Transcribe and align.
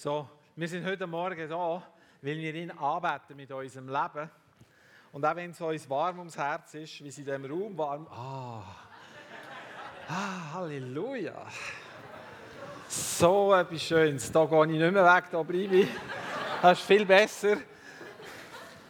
So, 0.00 0.28
wir 0.54 0.68
sind 0.68 0.86
heute 0.86 1.08
Morgen 1.08 1.48
da, 1.50 1.82
weil 2.22 2.38
wir 2.38 2.54
ihn 2.54 2.70
anbeten 2.70 3.36
mit 3.36 3.50
unserem 3.50 3.88
Leben. 3.88 4.30
Und 5.10 5.26
auch 5.26 5.34
wenn 5.34 5.50
es 5.50 5.60
uns 5.60 5.90
warm 5.90 6.20
ums 6.20 6.38
Herz 6.38 6.74
ist, 6.74 7.02
wie 7.02 7.08
es 7.08 7.18
in 7.18 7.24
diesem 7.24 7.44
Raum 7.44 7.76
warm. 7.76 8.06
Ah, 8.08 8.62
ah 10.08 10.54
Halleluja. 10.54 11.34
So 12.86 13.52
etwas 13.52 13.82
Schönes. 13.82 14.30
Da 14.30 14.44
gehe 14.44 14.66
ich 14.66 14.78
nicht 14.78 14.92
mehr 14.92 15.16
weg, 15.16 15.24
da 15.32 15.42
bleibe 15.42 15.74
ich. 15.74 15.88
Das 16.62 16.78
ist 16.78 16.86
viel 16.86 17.04
besser. 17.04 17.56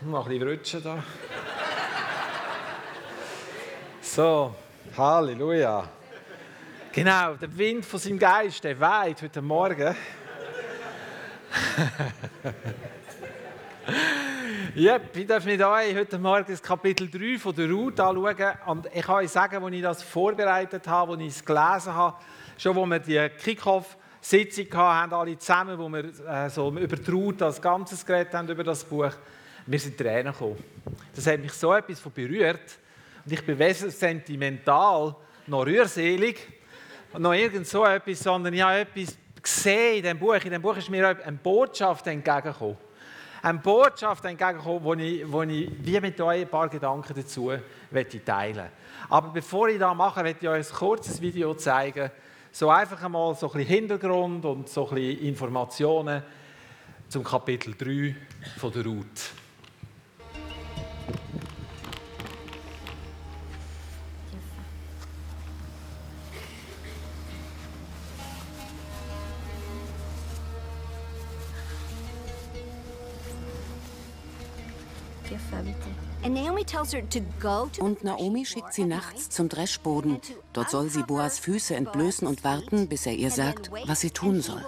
Noch 0.03 0.27
ein 0.27 0.39
bisschen 0.39 0.47
rutschen 0.47 0.85
da. 0.85 1.03
So, 4.03 4.55
Halleluja. 4.95 5.89
Genau, 6.93 7.33
der 7.33 7.57
Wind 7.57 7.87
von 7.87 7.99
seinem 7.99 8.19
Geist, 8.19 8.63
der 8.63 8.79
weht 8.79 9.23
heute 9.23 9.41
Morgen. 9.41 9.97
yep, 14.77 15.17
ich 15.17 15.27
darf 15.27 15.45
mit 15.45 15.61
euch 15.63 15.95
heute 15.95 16.19
Morgen 16.19 16.47
das 16.47 16.63
Kapitel 16.63 17.11
3 17.11 17.39
von 17.39 17.55
der 17.55 17.71
Ruth 17.71 18.01
anschauen. 18.01 18.53
Und 18.67 18.87
ich 18.93 19.03
kann 19.03 19.15
euch 19.17 19.31
sagen, 19.31 19.65
als 19.65 19.75
ich 19.75 19.83
das 19.83 20.03
vorbereitet 20.03 20.87
habe, 20.87 21.13
als 21.13 21.23
ich 21.23 21.29
es 21.29 21.45
gelesen 21.45 21.95
habe, 21.95 22.17
schon 22.59 22.77
wo 22.77 22.85
wir 22.87 22.99
die 22.99 23.29
Kickoff-Sitzung 23.43 24.67
hatten, 24.75 25.15
alle 25.15 25.39
zusammen, 25.39 25.79
wo 25.79 25.89
wir 25.89 26.05
äh, 26.27 26.51
so 26.51 26.69
über 26.71 26.97
die 26.97 27.11
Ruth 27.11 27.41
als 27.43 27.63
Ganzes 27.63 28.05
geredet 28.05 28.35
haben, 28.35 28.49
über 28.49 28.65
das 28.65 28.85
Buch, 28.85 29.13
wir 29.67 29.79
sind 29.79 29.97
Tränen 29.97 30.33
gekommen. 30.33 30.63
Das 31.15 31.27
hat 31.27 31.41
mich 31.41 31.53
so 31.53 31.73
etwas 31.75 32.01
von 32.01 32.13
berührt. 32.13 32.79
Und 33.25 33.33
ich 33.33 33.45
bin 33.45 33.59
weder 33.59 33.91
sentimental 33.91 35.15
noch 35.47 35.67
rührselig, 35.67 36.47
noch 37.17 37.33
irgend 37.33 37.67
so 37.67 37.87
etwas, 37.87 38.21
sondern 38.21 38.53
ich 38.53 38.63
habe 38.63 38.81
etwas 38.81 39.17
gesehen 39.43 39.97
in 39.97 40.03
diesem 40.03 40.19
Buch. 40.19 40.35
In 40.35 40.43
diesem 40.43 40.63
Buch 40.63 40.77
ist 40.77 40.91
mir 40.91 41.09
eine 41.09 41.37
Botschaft 41.37 42.07
entgegengekommen. 42.07 42.77
Eine 43.43 43.59
Botschaft 43.59 44.25
entgegengekommen, 44.25 44.83
wo 44.83 44.95
ich, 44.95 45.31
wo 45.31 45.43
ich 45.43 45.71
wie 45.81 46.01
mit 46.01 46.21
euch 46.21 46.43
ein 46.43 46.49
paar 46.49 46.69
Gedanken 46.69 47.15
dazu 47.15 47.49
teilen 47.51 47.63
möchte. 47.91 48.71
Aber 49.09 49.29
bevor 49.29 49.69
ich 49.69 49.79
das 49.79 49.95
mache, 49.95 50.23
möchte 50.23 50.47
ich 50.47 50.49
euch 50.49 50.69
ein 50.69 50.77
kurzes 50.77 51.21
Video 51.21 51.55
zeigen. 51.55 52.11
So 52.51 52.71
einfach 52.71 53.03
einmal 53.03 53.35
so 53.35 53.47
ein 53.47 53.53
bisschen 53.53 53.69
Hintergrund 53.69 54.45
und 54.45 54.69
so 54.69 54.89
ein 54.89 54.95
bisschen 54.95 55.27
Informationen 55.27 56.23
zum 57.09 57.23
Kapitel 57.23 57.75
3 57.77 58.17
von 58.59 58.73
der 58.73 58.85
Ruth. 58.85 59.48
Und 77.81 78.05
Naomi 78.05 78.45
schickt 78.45 78.73
sie 78.73 78.85
nachts 78.85 79.31
zum 79.31 79.49
Dreschboden. 79.49 80.21
Dort 80.53 80.71
soll 80.71 80.89
sie 80.89 81.03
Boas 81.03 81.39
Füße 81.39 81.75
entblößen 81.75 82.27
und 82.27 82.45
warten, 82.45 82.89
bis 82.89 83.07
er 83.07 83.15
ihr 83.15 83.31
sagt, 83.31 83.71
was 83.87 84.01
sie 84.01 84.11
tun 84.11 84.41
soll. 84.41 84.65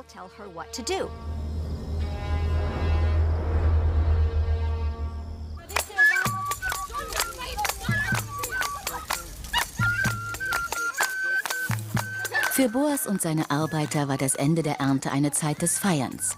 Für 12.53 12.69
Boas 12.69 13.07
und 13.07 13.23
seine 13.23 13.51
Arbeiter 13.51 14.09
war 14.09 14.19
das 14.19 14.35
Ende 14.35 14.63
der 14.63 14.81
Ernte 14.81 15.13
eine 15.13 15.31
Zeit 15.31 15.63
des 15.63 15.79
Feierns. 15.79 16.37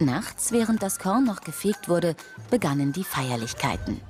Nachts, 0.00 0.50
während 0.50 0.82
das 0.82 0.98
Korn 0.98 1.24
noch 1.24 1.42
gefegt 1.42 1.88
wurde, 1.88 2.16
begannen 2.50 2.92
die 2.92 3.04
Feierlichkeiten. 3.04 4.00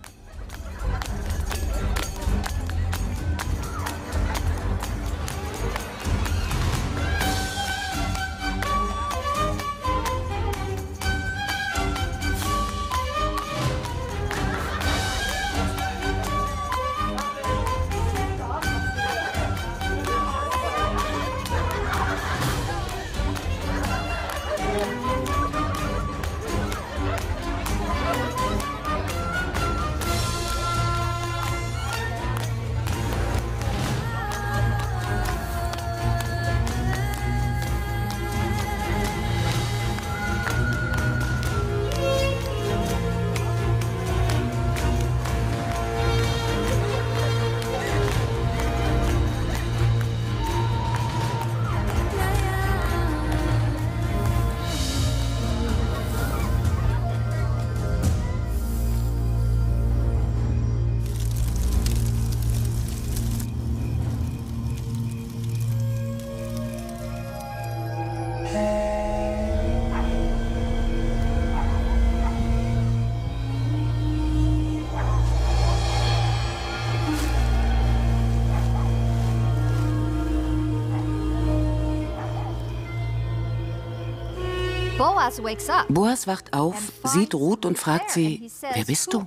Boas 85.22 86.28
wacht 86.28 86.54
auf, 86.54 86.92
sieht 87.04 87.36
Ruth 87.36 87.66
und 87.66 87.78
fragt 87.78 88.12
sie, 88.12 88.52
wer 88.74 88.86
bist 88.86 89.14
du? 89.14 89.24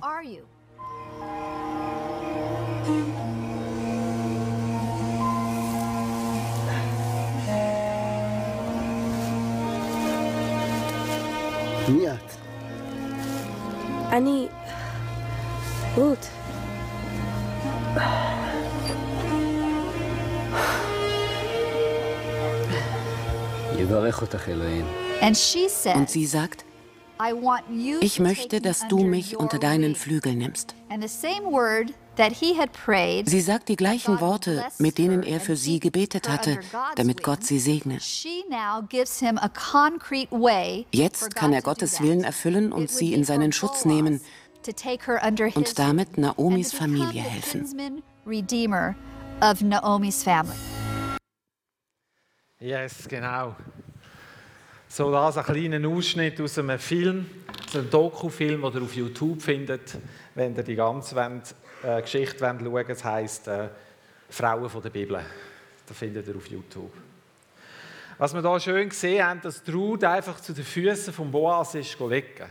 Miat. 11.87 12.37
אני... 14.11 14.47
רות. 15.95 16.29
יברך 23.77 24.21
אותך 24.21 24.49
אלוהים. 24.49 25.04
Und 25.22 26.10
sie 26.10 26.26
sagt, 26.26 26.64
ich 28.00 28.20
möchte, 28.20 28.60
dass 28.60 28.88
du 28.88 28.98
mich 29.04 29.36
unter 29.38 29.58
deinen 29.58 29.94
Flügel 29.94 30.34
nimmst. 30.34 30.74
Sie 33.24 33.40
sagt 33.40 33.68
die 33.68 33.76
gleichen 33.76 34.20
Worte, 34.20 34.64
mit 34.78 34.98
denen 34.98 35.22
er 35.22 35.40
für 35.40 35.56
sie 35.56 35.80
gebetet 35.80 36.28
hatte, 36.28 36.58
damit 36.94 37.22
Gott 37.22 37.44
sie 37.44 37.58
segne. 37.58 37.98
Jetzt 40.92 41.34
kann 41.34 41.52
er 41.52 41.62
Gottes 41.62 42.00
Willen 42.00 42.24
erfüllen 42.24 42.72
und 42.72 42.90
sie 42.90 43.14
in 43.14 43.24
seinen 43.24 43.52
Schutz 43.52 43.84
nehmen 43.84 44.20
und 45.54 45.78
damit 45.78 46.18
Naomis 46.18 46.72
Familie 46.72 47.22
helfen. 47.22 48.02
Yes, 52.58 53.06
genau. 53.08 53.54
So, 54.96 55.12
das 55.12 55.36
ein 55.36 55.44
kleiner 55.44 55.86
Ausschnitt 55.90 56.40
aus 56.40 56.58
einem 56.58 56.78
Film, 56.78 57.26
so 57.70 57.80
einem 57.80 57.90
Dokufilm, 57.90 58.62
den 58.62 58.72
ihr 58.72 58.82
auf 58.82 58.94
YouTube 58.94 59.42
findet, 59.42 59.94
wenn 60.34 60.56
ihr 60.56 60.62
die 60.62 60.74
ganze 60.74 61.14
äh, 61.82 62.00
Geschichte 62.00 62.40
wollt 62.40 62.60
schauen 62.60 62.72
wollt. 62.72 62.88
Es 62.88 63.04
heisst 63.04 63.46
äh, 63.46 63.68
Frauen 64.30 64.70
von 64.70 64.80
der 64.80 64.88
Bibel. 64.88 65.20
Das 65.86 65.98
findet 65.98 66.26
ihr 66.26 66.34
auf 66.34 66.46
YouTube. 66.46 66.94
Was 68.16 68.32
wir 68.32 68.40
hier 68.40 68.58
schön 68.58 68.88
gesehen 68.88 69.22
haben, 69.22 69.42
dass 69.42 69.62
Ruth 69.70 70.02
einfach 70.02 70.40
zu 70.40 70.54
den 70.54 70.64
Füßen 70.64 71.12
von 71.12 71.30
Boas 71.30 71.74
ist 71.74 72.00
liegen. 72.00 72.50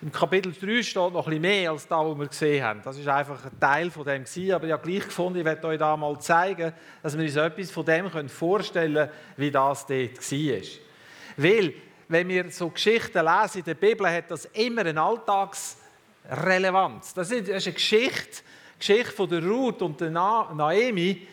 Im 0.00 0.10
Kapitel 0.10 0.54
3 0.58 0.82
steht 0.82 1.12
noch 1.12 1.28
ein 1.28 1.38
mehr 1.38 1.70
als 1.70 1.86
das, 1.86 1.98
was 1.98 2.18
wir 2.18 2.28
gesehen 2.28 2.64
haben. 2.64 2.80
Das 2.82 3.04
war 3.04 3.16
einfach 3.16 3.44
ein 3.44 3.60
Teil 3.60 3.90
von 3.90 4.06
dem 4.06 4.24
aber 4.54 4.64
ich 4.64 4.72
habe 4.72 4.88
gleich 4.88 5.04
gefunden, 5.04 5.40
ich 5.40 5.44
werde 5.44 5.66
euch 5.66 5.78
da 5.78 5.98
mal 5.98 6.18
zeigen, 6.18 6.72
dass 7.02 7.14
wir 7.14 7.22
uns 7.22 7.36
etwas 7.36 7.70
von 7.70 7.84
dem 7.84 8.08
vorstellen 8.30 8.94
können, 8.94 9.10
wie 9.36 9.50
das 9.50 9.84
dort 9.84 10.32
war. 10.32 10.91
Weil, 11.36 11.74
wenn 12.08 12.28
wir 12.28 12.50
so 12.50 12.70
Geschichten 12.70 13.24
lesen 13.24 13.58
in 13.58 13.64
der 13.64 13.74
Bibel, 13.74 14.10
hat 14.10 14.30
das 14.30 14.46
immer 14.46 14.84
eine 14.84 15.00
Alltagsrelevanz. 15.00 17.14
Das 17.14 17.30
ist 17.30 17.48
eine 17.48 17.74
Geschichte, 17.74 18.42
die 18.74 18.78
Geschichte 18.78 19.12
von 19.12 19.28
der 19.28 19.44
Ruth 19.44 19.82
und 19.82 20.00
der 20.00 20.10
Naomi, 20.10 21.28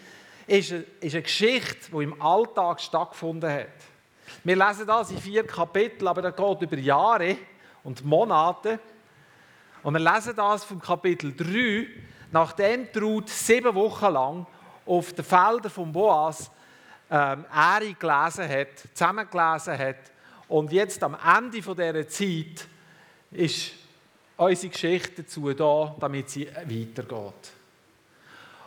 ist 0.47 0.71
eine, 0.71 0.85
ist 1.01 1.13
eine 1.13 1.23
Geschichte, 1.23 1.91
die 1.91 2.03
im 2.03 2.21
Alltag 2.21 2.81
stattgefunden 2.81 3.51
hat. 3.51 3.67
Wir 4.43 4.55
lesen 4.55 4.87
das 4.87 5.11
in 5.11 5.17
vier 5.17 5.45
Kapiteln, 5.45 6.07
aber 6.07 6.21
das 6.21 6.35
geht 6.35 6.61
über 6.61 6.77
Jahre 6.77 7.37
und 7.83 8.05
Monate. 8.05 8.79
Und 9.83 9.93
wir 9.93 9.99
lesen 9.99 10.33
das 10.35 10.63
vom 10.63 10.79
Kapitel 10.79 11.35
3, 11.35 11.87
nachdem 12.31 12.87
Ruth 12.99 13.29
sieben 13.29 13.75
Wochen 13.75 14.13
lang 14.13 14.47
auf 14.85 15.13
den 15.13 15.25
Feldern 15.25 15.71
von 15.71 15.91
Boas 15.91 16.49
ähm, 17.09 17.45
Ähre 17.53 17.93
gelesen 17.93 18.49
hat, 18.49 18.79
zusammengelesen 18.93 19.77
hat. 19.77 19.97
Und 20.47 20.71
jetzt 20.71 21.01
am 21.03 21.15
Ende 21.15 21.61
dieser 21.61 22.07
Zeit 22.07 22.67
ist 23.31 23.71
unsere 24.37 24.71
Geschichte 24.71 25.23
dazu 25.23 25.53
da, 25.53 25.95
damit 25.99 26.29
sie 26.29 26.47
weitergeht. 26.47 27.51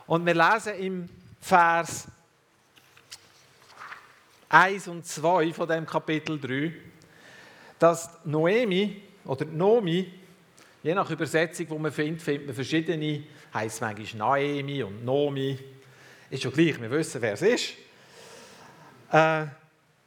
Und 0.06 0.26
wir 0.26 0.34
lesen 0.34 0.74
im 0.74 1.08
Vers 1.40 2.08
1 4.48 4.88
und 4.88 5.06
2 5.06 5.52
von 5.52 5.68
dem 5.68 5.86
Kapitel 5.86 6.38
3, 6.38 6.72
dass 7.78 8.10
Noemi 8.24 9.00
oder 9.24 9.46
Nomi, 9.46 10.12
je 10.82 10.94
nach 10.94 11.10
Übersetzung, 11.10 11.66
die 11.68 11.78
man 11.78 11.90
findet, 11.90 12.22
findet 12.22 12.46
man 12.46 12.54
verschiedene, 12.54 13.24
heisst 13.54 13.80
manchmal 13.80 14.38
Naemi 14.38 14.82
und 14.82 15.04
Nomi, 15.04 15.58
ist 16.28 16.42
schon 16.42 16.52
gleich, 16.52 16.80
wir 16.80 16.90
wissen, 16.90 17.22
wer 17.22 17.32
es 17.32 17.42
ist. 17.42 17.72
Äh, 19.12 19.46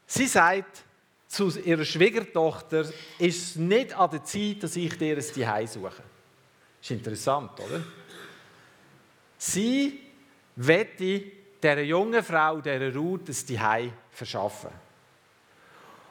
sie 0.08 0.26
sagt 0.26 0.84
zu 1.28 1.50
ihrer 1.60 1.86
Schwiegertochter, 1.86 2.86
ist 3.20 3.50
es 3.50 3.56
nicht 3.56 3.94
an 3.96 4.10
der 4.10 4.24
Zeit, 4.24 4.64
dass 4.64 4.76
ich 4.76 4.98
dir 4.98 5.16
ein 5.16 5.22
Zuhause 5.22 5.80
suche. 5.80 6.04
Ist 6.82 6.92
interessant, 6.92 7.52
oder? 7.60 7.84
Sie 9.38 10.00
wette 10.56 11.24
dieser 11.62 11.82
jungen 11.82 12.24
Frau, 12.24 12.62
dieser 12.62 12.94
Ruth, 12.96 13.30
ein 13.30 13.34
Zuhause 13.34 13.92
verschaffen. 14.10 14.72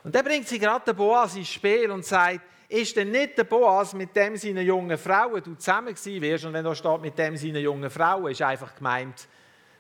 Und 0.05 0.14
dann 0.14 0.25
bringt 0.25 0.46
sie 0.46 0.58
gerade 0.58 0.85
den 0.85 0.96
Boas 0.96 1.35
ins 1.35 1.49
Spiel 1.49 1.91
und 1.91 2.05
sagt, 2.05 2.41
ist 2.69 2.96
denn 2.96 3.11
nicht 3.11 3.38
der 3.38 3.44
Boas, 3.44 3.94
mit 3.94 4.14
dem 4.14 4.37
seine 4.37 4.62
jungen 4.62 4.99
Frauen 4.99 5.43
du 5.43 5.55
zusammen 5.55 5.94
gewesen 5.94 6.20
wärst, 6.20 6.44
und 6.44 6.52
wenn 6.52 6.64
da 6.64 6.75
steht, 6.75 7.00
mit 7.00 7.19
dem 7.19 7.37
seine 7.37 7.61
jungen 7.61 7.91
Frauen, 7.91 8.31
ist 8.31 8.43
einfach 8.43 8.75
gemeint, 8.75 9.26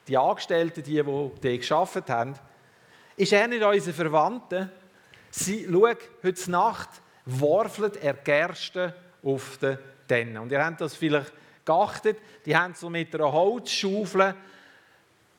die 0.08 0.16
Angestellten, 0.16 0.82
die, 0.82 1.02
die 1.02 1.30
die 1.42 1.58
geschafft 1.58 2.08
haben, 2.08 2.34
ist 3.16 3.32
er 3.32 3.46
nicht 3.48 3.62
unser 3.62 3.92
Verwandter? 3.92 4.70
Sie, 5.30 5.66
schau, 5.70 5.88
heute 6.22 6.50
Nacht 6.50 6.88
warfelt 7.26 7.96
er 7.96 8.14
Gerste 8.14 8.94
auf 9.22 9.58
den 9.58 9.78
Tennen. 10.06 10.38
Und 10.38 10.52
ihr 10.52 10.64
habt 10.64 10.80
das 10.80 10.94
vielleicht 10.94 11.32
geachtet, 11.64 12.18
die 12.44 12.56
haben 12.56 12.74
so 12.74 12.90
mit 12.90 13.14
einer 13.14 13.32
Holzschaufel 13.32 14.34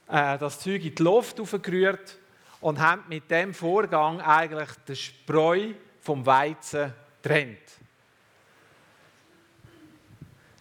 äh, 0.07 0.38
das 0.38 0.60
Zeug 0.60 0.83
in 0.83 0.95
die 0.95 1.04
Luft 1.04 1.39
aufgerührt 1.39 2.18
und 2.62 2.80
haben 2.80 3.04
mit 3.07 3.30
dem 3.30 3.54
Vorgang 3.54 4.22
eigentlich 4.22 4.69
den 4.88 4.95
Spreu 4.95 5.74
vom 6.00 6.25
Weizen 6.25 6.94
trennt. 7.22 7.60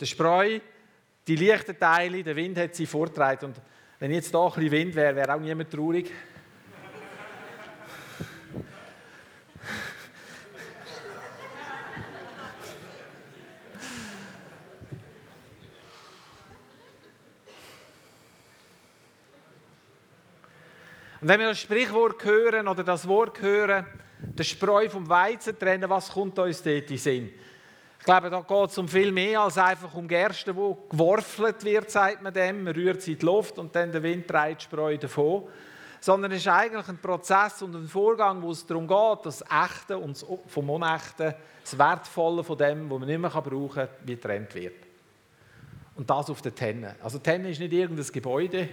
Der 0.01 0.07
Spreu, 0.07 0.61
die 1.27 1.37
leichten 1.37 1.79
Teile, 1.79 2.23
der 2.23 2.37
Wind 2.37 2.59
hat 2.59 2.75
sie 2.75 2.87
vorgetragen. 2.87 3.47
Und 3.47 3.57
wenn 3.99 4.11
jetzt 4.11 4.31
hier 4.31 4.41
ein 4.41 4.53
bisschen 4.53 4.71
Wind 4.71 4.95
wäre, 4.95 5.17
wäre 5.17 5.35
auch 5.35 5.41
niemand 5.41 5.71
traurig. 5.71 6.11
Und 21.25 21.31
wenn 21.31 21.41
wir 21.41 21.49
das 21.49 21.61
Sprichwort 21.61 22.23
hören 22.23 22.69
oder 22.69 22.85
das 22.85 23.09
Wort 23.09 23.41
hören, 23.41 23.87
der 24.21 24.45
Spreu 24.45 24.91
vom 24.91 25.09
Weizen 25.09 25.59
trennen, 25.59 25.89
was 25.89 26.11
kommt 26.11 26.39
uns 26.39 26.63
dort 26.63 26.83
in 26.83 26.87
den 26.87 26.99
Sinn? 26.99 27.31
Ich 27.99 28.05
glaube, 28.05 28.29
da 28.29 28.43
geht 28.43 28.69
es 28.69 28.77
um 28.77 28.87
viel 28.87 29.11
mehr 29.11 29.41
als 29.41 29.57
einfach 29.57 29.95
um 29.95 30.07
Gerste, 30.07 30.55
wo 30.55 30.75
geworfelt 30.91 31.65
wird, 31.65 31.91
sagt 31.91 32.21
man 32.21 32.35
dem. 32.35 32.65
Man 32.65 32.75
rührt 32.75 33.01
sie 33.01 33.13
in 33.13 33.19
die 33.21 33.25
Luft 33.25 33.59
und 33.59 33.75
dann 33.75 33.91
der 33.91 34.03
Wind 34.03 34.29
trägt 34.29 34.61
die 34.61 34.65
Spreu 34.65 34.99
davon. 34.99 35.45
Sondern 35.99 36.31
es 36.33 36.41
ist 36.41 36.49
eigentlich 36.49 36.89
ein 36.89 36.99
Prozess 36.99 37.63
und 37.63 37.75
ein 37.75 37.89
Vorgang, 37.89 38.43
wo 38.43 38.51
es 38.51 38.67
darum 38.67 38.87
geht, 38.87 39.25
das 39.25 39.43
Echte 39.51 39.97
und 39.97 40.23
vom 40.47 40.69
Unechten, 40.69 41.33
das 41.63 41.79
Wertvolle 41.79 42.45
von 42.45 42.59
dem, 42.59 42.91
was 42.91 42.99
man 42.99 43.09
nicht 43.09 43.19
mehr 43.19 43.31
brauchen 43.31 43.71
kann, 43.71 43.89
wie 44.05 44.15
getrennt 44.15 44.55
wird. 44.55 44.77
Und 45.97 46.11
das 46.11 46.29
auf 46.29 46.43
der 46.43 46.55
Tenne. 46.55 46.97
Also 47.03 47.19
Tenne 47.19 47.49
ist 47.49 47.61
nicht 47.61 47.73
irgendein 47.73 48.13
Gebäude, 48.13 48.69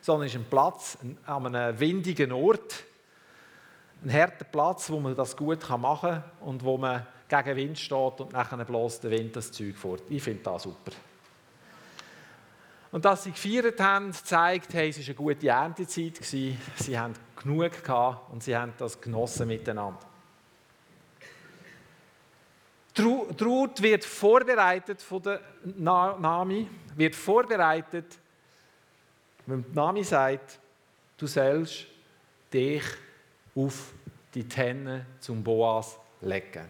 sondern 0.00 0.26
ist 0.26 0.34
ein 0.36 0.44
Platz 0.44 0.98
an 1.26 1.54
einem 1.54 1.78
windigen 1.78 2.32
Ort, 2.32 2.84
ein 4.04 4.12
harter 4.12 4.44
Platz, 4.44 4.90
wo 4.90 5.00
man 5.00 5.14
das 5.14 5.36
gut 5.36 5.68
machen 5.70 6.10
kann 6.10 6.24
und 6.40 6.62
wo 6.62 6.78
man 6.78 7.06
gegen 7.28 7.56
Wind 7.56 7.78
steht 7.78 8.20
und 8.20 8.32
nachher 8.32 8.64
bläst 8.64 9.04
der 9.04 9.10
Wind 9.10 9.36
das 9.36 9.52
Zeug 9.52 9.76
fort. 9.76 10.02
Ich 10.08 10.22
finde 10.22 10.42
das 10.44 10.62
super. 10.62 10.92
Und 12.90 13.04
dass 13.04 13.24
sie 13.24 13.32
gefeiert 13.32 13.78
haben, 13.80 14.12
zeigt, 14.12 14.72
hey, 14.72 14.88
es 14.88 14.98
war 14.98 15.04
eine 15.04 15.14
gute 15.14 15.48
Erntezeit. 15.48 16.16
Sie 16.24 16.56
haben 16.94 17.12
genug 17.36 17.84
gehabt 17.84 18.32
und 18.32 18.42
sie 18.42 18.56
haben 18.56 18.72
das 18.78 18.98
genossen 18.98 19.46
miteinander. 19.48 20.00
Ruth 22.98 23.82
wird 23.82 24.04
vorbereitet 24.04 25.02
von 25.02 25.22
der 25.22 25.40
Nami, 25.64 26.68
wird 26.96 27.14
vorbereitet 27.14 28.18
wenn 29.48 29.64
die 29.64 29.74
Nami 29.74 30.04
sagt, 30.04 30.58
du 31.16 31.26
sollst 31.26 31.86
dich 32.52 32.82
auf 33.54 33.92
die 34.34 34.46
Tenne 34.46 35.06
zum 35.20 35.42
Boas 35.42 35.98
legen. 36.20 36.68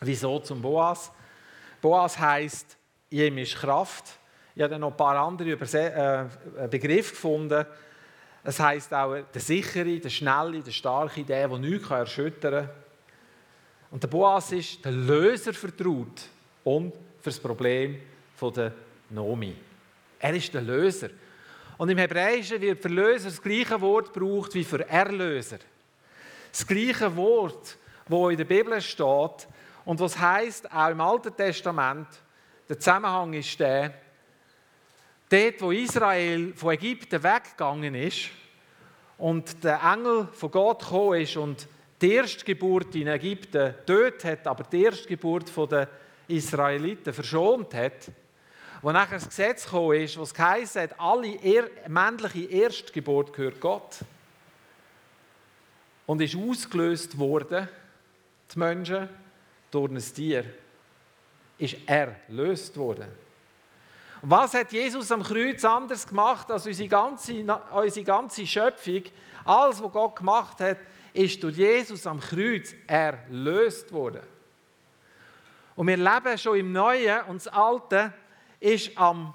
Wieso 0.00 0.38
zum 0.40 0.62
Boas? 0.62 1.12
Boas 1.80 2.18
heißt, 2.18 2.76
ihm 3.10 3.38
ist 3.38 3.56
Kraft. 3.56 4.18
Ich 4.54 4.62
habe 4.62 4.78
noch 4.78 4.90
ein 4.90 4.96
paar 4.96 5.16
andere 5.16 5.50
äh, 5.50 6.68
Begriffe 6.68 7.10
gefunden. 7.10 7.66
Es 8.42 8.58
heißt 8.58 8.94
auch 8.94 9.16
der 9.32 9.40
sichere, 9.40 9.98
der 9.98 10.08
schnelle, 10.08 10.62
der 10.62 10.70
starke, 10.70 11.22
der, 11.22 11.48
der 11.48 11.58
nichts 11.58 11.90
erschüttern 11.90 12.66
kann. 12.66 12.74
Und 13.90 14.02
der 14.02 14.08
Boas 14.08 14.52
ist 14.52 14.84
der 14.84 14.92
Löser 14.92 15.52
vertraut 15.52 16.22
und 16.64 16.94
für 17.20 17.30
das 17.30 17.38
Problem 17.38 18.00
der 18.40 18.72
Nomi. 19.10 19.54
Er 20.18 20.34
ist 20.34 20.52
der 20.54 20.62
Löser. 20.62 21.10
Und 21.78 21.90
im 21.90 21.98
Hebräischen 21.98 22.60
wird 22.60 22.82
für 22.82 22.88
Löser 22.88 23.30
das 23.30 23.40
gleiche 23.40 23.80
Wort 23.80 24.12
gebraucht 24.12 24.52
wie 24.54 24.64
für 24.64 24.86
Erlöser. 24.88 25.58
Das 26.50 26.66
gleiche 26.66 27.14
Wort, 27.16 27.78
wo 28.08 28.28
in 28.30 28.36
der 28.36 28.44
Bibel 28.44 28.80
steht 28.80 29.48
und 29.84 30.00
was 30.00 30.18
heißt 30.18 30.72
auch 30.72 30.90
im 30.90 31.00
Alten 31.00 31.34
Testament. 31.36 32.08
Der 32.68 32.80
Zusammenhang 32.80 33.32
ist 33.32 33.60
der: 33.60 33.94
Dort, 35.28 35.60
wo 35.60 35.70
Israel 35.70 36.52
von 36.56 36.74
Ägypten 36.74 37.22
weggegangen 37.22 37.94
ist 37.94 38.30
und 39.16 39.62
der 39.62 39.80
Engel 39.80 40.26
von 40.32 40.50
Gott 40.50 40.80
gekommen 40.80 41.20
ist 41.20 41.36
und 41.36 41.68
die 42.02 42.12
Erstgeburt 42.12 42.92
in 42.96 43.06
Ägypten 43.06 43.74
dort 43.86 44.24
hat, 44.24 44.44
aber 44.48 44.64
die 44.64 44.82
Erstgeburt 44.82 45.52
der 45.70 45.88
Israeliten 46.26 47.12
verschont 47.12 47.72
hat, 47.72 48.10
wo 48.82 48.92
nachher 48.92 49.18
das 49.18 49.28
Gesetz 49.28 49.64
gekommen 49.64 50.00
ist, 50.00 50.18
was 50.18 50.34
geheißen 50.34 50.82
hat, 50.82 51.00
alle 51.00 51.34
er 51.42 51.68
männliche 51.88 52.44
Erstgeburt 52.44 53.32
gehört 53.32 53.60
Gott. 53.60 53.98
Und 56.06 56.22
ist 56.22 56.36
ausgelöst 56.36 57.18
worden, 57.18 57.68
die 58.52 58.58
Menschen, 58.58 59.08
durch 59.70 59.90
ein 59.90 59.98
Tier. 59.98 60.44
Ist 61.58 61.76
erlöst 61.86 62.76
worden. 62.76 63.08
Was 64.22 64.54
hat 64.54 64.72
Jesus 64.72 65.12
am 65.12 65.22
Kreuz 65.22 65.64
anders 65.64 66.06
gemacht 66.06 66.50
als 66.50 66.66
unsere 66.66 66.88
ganze, 66.88 67.44
unsere 67.72 68.04
ganze 68.04 68.46
Schöpfung? 68.46 69.02
Alles, 69.44 69.82
was 69.82 69.92
Gott 69.92 70.16
gemacht 70.16 70.60
hat, 70.60 70.78
ist 71.12 71.42
durch 71.42 71.56
Jesus 71.56 72.06
am 72.06 72.20
Kreuz 72.20 72.74
erlöst 72.86 73.92
worden. 73.92 74.22
Und 75.76 75.86
wir 75.86 75.96
leben 75.96 76.38
schon 76.38 76.58
im 76.58 76.72
Neuen 76.72 77.22
und 77.26 77.36
das 77.36 77.48
Alte 77.48 78.12
ist 78.60 78.96
am, 78.96 79.32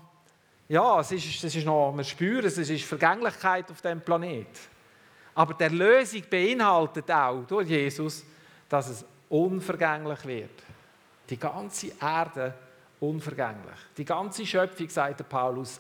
ja, 0.68 1.00
es 1.00 1.12
ist, 1.12 1.44
es 1.44 1.56
ist 1.56 1.66
noch, 1.66 1.92
man 1.92 2.06
spürt 2.06 2.46
es, 2.46 2.58
es 2.58 2.70
ist 2.70 2.86
Vergänglichkeit 2.86 3.70
auf 3.72 3.82
dem 3.82 4.02
Planet. 4.02 4.48
Aber 5.36 5.54
die 5.54 5.76
Lösung 5.76 6.24
beinhaltet 6.30 7.10
auch 7.10 7.44
durch 7.48 7.70
Jesus, 7.70 8.24
dass 8.70 8.90
es 8.90 9.06
unvergänglich 9.30 10.26
wird. 10.26 10.64
Die 11.30 11.38
ganze 11.38 11.92
Erde 12.00 12.54
unvergänglich. 13.00 13.80
Die 13.98 14.06
ganze 14.06 14.46
Schöpfung, 14.46 14.90
sagt 14.90 15.20
der 15.20 15.26
Paulus, 15.26 15.80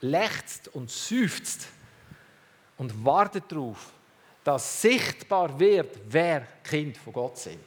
lechzt 0.00 0.68
und 0.74 0.90
seufzt 0.90 1.68
und 2.76 3.04
wartet 3.04 3.50
darauf, 3.50 3.92
dass 4.42 4.82
sichtbar 4.82 5.58
wird, 5.58 5.98
wer 6.06 6.46
Kind 6.62 6.98
von 6.98 7.12
Gott 7.12 7.38
sind. 7.38 7.60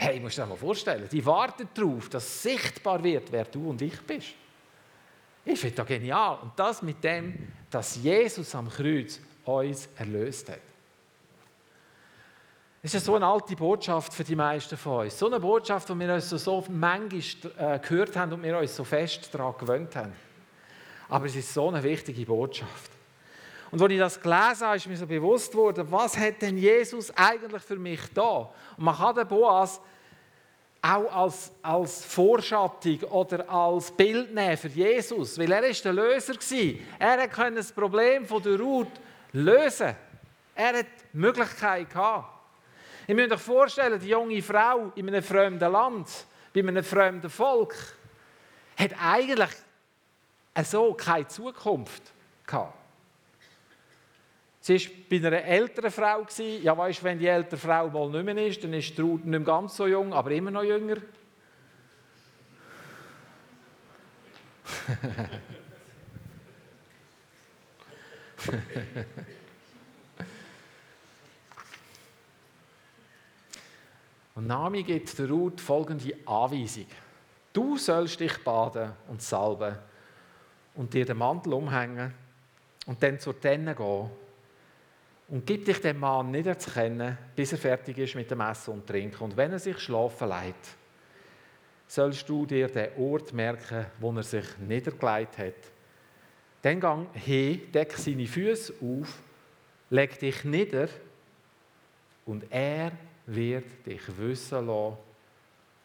Hey, 0.00 0.20
musst 0.20 0.38
du 0.38 0.42
dir 0.42 0.46
mal 0.46 0.56
vorstellen, 0.56 1.08
die 1.10 1.26
warten 1.26 1.68
darauf, 1.74 2.08
dass 2.08 2.44
sichtbar 2.44 3.02
wird, 3.02 3.32
wer 3.32 3.44
du 3.44 3.70
und 3.70 3.82
ich 3.82 4.00
bist. 4.02 4.28
Ich 5.44 5.58
finde 5.58 5.74
das 5.74 5.86
genial. 5.88 6.38
Und 6.40 6.52
das 6.54 6.82
mit 6.82 7.02
dem, 7.02 7.48
dass 7.68 7.96
Jesus 7.96 8.54
am 8.54 8.70
Kreuz 8.70 9.18
uns 9.44 9.88
erlöst 9.96 10.50
hat. 10.50 10.60
Das 12.80 12.94
ist 12.94 13.06
so 13.06 13.16
eine 13.16 13.26
alte 13.26 13.56
Botschaft 13.56 14.14
für 14.14 14.22
die 14.22 14.36
meisten 14.36 14.76
von 14.76 15.06
uns. 15.06 15.18
So 15.18 15.26
eine 15.26 15.40
Botschaft, 15.40 15.88
die 15.88 15.98
wir 15.98 16.14
uns 16.14 16.30
so, 16.30 16.36
so 16.36 16.64
manchmal 16.68 17.74
äh, 17.74 17.78
gehört 17.80 18.14
haben 18.14 18.34
und 18.34 18.44
wir 18.44 18.56
uns 18.56 18.76
so 18.76 18.84
fest 18.84 19.34
daran 19.34 19.54
gewöhnt 19.58 19.96
haben. 19.96 20.12
Aber 21.08 21.26
es 21.26 21.34
ist 21.34 21.52
so 21.52 21.70
eine 21.70 21.82
wichtige 21.82 22.24
Botschaft. 22.24 22.92
Und 23.70 23.82
als 23.82 23.92
ich 23.92 23.98
das 23.98 24.20
gelesen 24.20 24.66
habe, 24.66 24.76
ist 24.76 24.86
mir 24.86 24.96
so 24.96 25.06
bewusst 25.06 25.52
geworden, 25.52 25.86
was 25.90 26.16
hat 26.16 26.40
denn 26.40 26.56
Jesus 26.56 27.10
eigentlich 27.16 27.62
für 27.62 27.76
mich 27.76 28.00
da? 28.14 28.50
Und 28.76 28.84
man 28.84 28.96
kann 28.96 29.14
den 29.14 29.28
Boas 29.28 29.80
auch 30.80 31.12
als, 31.12 31.52
als 31.62 32.04
Vorschattung 32.04 33.02
oder 33.10 33.48
als 33.50 33.90
Bild 33.90 34.32
nehmen 34.34 34.56
für 34.56 34.68
Jesus, 34.68 35.38
weil 35.38 35.50
er 35.50 35.64
ist 35.64 35.84
der 35.84 35.92
Löser 35.92 36.34
war. 36.34 36.74
Er 36.98 37.28
konnte 37.28 37.56
das 37.56 37.72
Problem 37.72 38.26
von 38.26 38.42
der 38.42 38.58
Ruth 38.58 38.92
lösen. 39.32 39.94
Er 40.54 40.78
hat 40.78 40.86
die 41.12 41.16
Möglichkeit 41.16 41.90
gehabt. 41.90 42.38
Ich 43.06 43.14
muss 43.14 43.30
euch 43.30 43.40
vorstellen, 43.40 43.98
die 43.98 44.08
junge 44.08 44.42
Frau 44.42 44.92
in 44.94 45.08
einem 45.08 45.22
fremden 45.22 45.72
Land, 45.72 46.08
bei 46.54 46.60
einem 46.60 46.84
fremden 46.84 47.30
Volk, 47.30 47.74
hat 48.76 48.90
eigentlich 49.02 49.50
so 50.64 50.94
keine 50.94 51.26
Zukunft 51.26 52.02
gehabt. 52.46 52.74
Sie 54.60 54.78
war 54.80 54.82
bei 55.08 55.26
einer 55.26 55.44
älteren 55.44 55.90
Frau. 55.90 56.26
Ja, 56.62 56.76
weißt 56.76 57.04
wenn 57.04 57.18
die 57.18 57.26
ältere 57.26 57.58
Frau 57.58 57.88
mal 57.88 58.10
nicht 58.10 58.24
mehr 58.24 58.46
ist, 58.46 58.62
dann 58.64 58.74
ist 58.74 58.98
Ruth 58.98 59.24
nicht 59.24 59.26
mehr 59.26 59.40
ganz 59.40 59.76
so 59.76 59.86
jung, 59.86 60.12
aber 60.12 60.30
immer 60.32 60.50
noch 60.50 60.64
jünger. 60.64 60.96
und 74.34 74.46
Nami 74.46 74.82
gibt 74.82 75.18
der 75.18 75.28
Ruth 75.28 75.60
folgende 75.60 76.14
Anweisung. 76.26 76.86
Du 77.52 77.76
sollst 77.76 78.20
dich 78.20 78.36
baden 78.44 78.92
und 79.08 79.22
salben 79.22 79.76
und 80.74 80.92
dir 80.94 81.04
den 81.04 81.18
Mantel 81.18 81.54
umhängen 81.54 82.14
und 82.86 83.02
dann 83.02 83.18
zur 83.18 83.40
Tenne 83.40 83.74
gehen 83.74 84.10
und 85.28 85.46
gib 85.46 85.64
dich 85.66 85.80
dem 85.80 86.00
Mann 86.00 86.30
nicht 86.30 86.60
zu 86.60 86.70
kennen, 86.70 87.18
bis 87.36 87.52
er 87.52 87.58
fertig 87.58 87.98
ist 87.98 88.14
mit 88.14 88.30
dem 88.30 88.40
Essen 88.40 88.74
und 88.74 88.86
Trinken. 88.86 89.24
Und 89.24 89.36
wenn 89.36 89.52
er 89.52 89.58
sich 89.58 89.78
schlafen 89.78 90.28
lässt, 90.28 90.76
sollst 91.86 92.28
du 92.28 92.46
dir 92.46 92.68
den 92.68 92.96
Ort 92.98 93.32
merken, 93.32 93.86
wo 93.98 94.12
er 94.12 94.22
sich 94.22 94.46
niedergelegt 94.58 95.38
hat. 95.38 95.54
Dann 96.62 96.80
gang 96.80 97.14
hin, 97.14 97.70
deck 97.72 97.92
seine 97.92 98.26
Füße 98.26 98.74
auf, 98.80 99.18
leg 99.90 100.18
dich 100.18 100.44
nieder 100.44 100.88
und 102.26 102.44
er 102.50 102.92
wird 103.26 103.86
dich 103.86 104.02
wissen 104.18 104.66
lassen, 104.66 104.96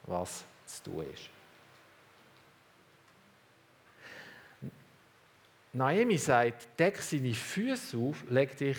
was 0.03 0.45
zu 0.65 0.83
tun 0.83 1.05
ist. 1.13 1.29
Naomi 5.73 6.17
sagt, 6.17 6.67
deck 6.79 6.97
seine 6.97 7.33
Füße 7.33 7.97
auf, 7.97 8.23
leg 8.29 8.55
dich 8.57 8.77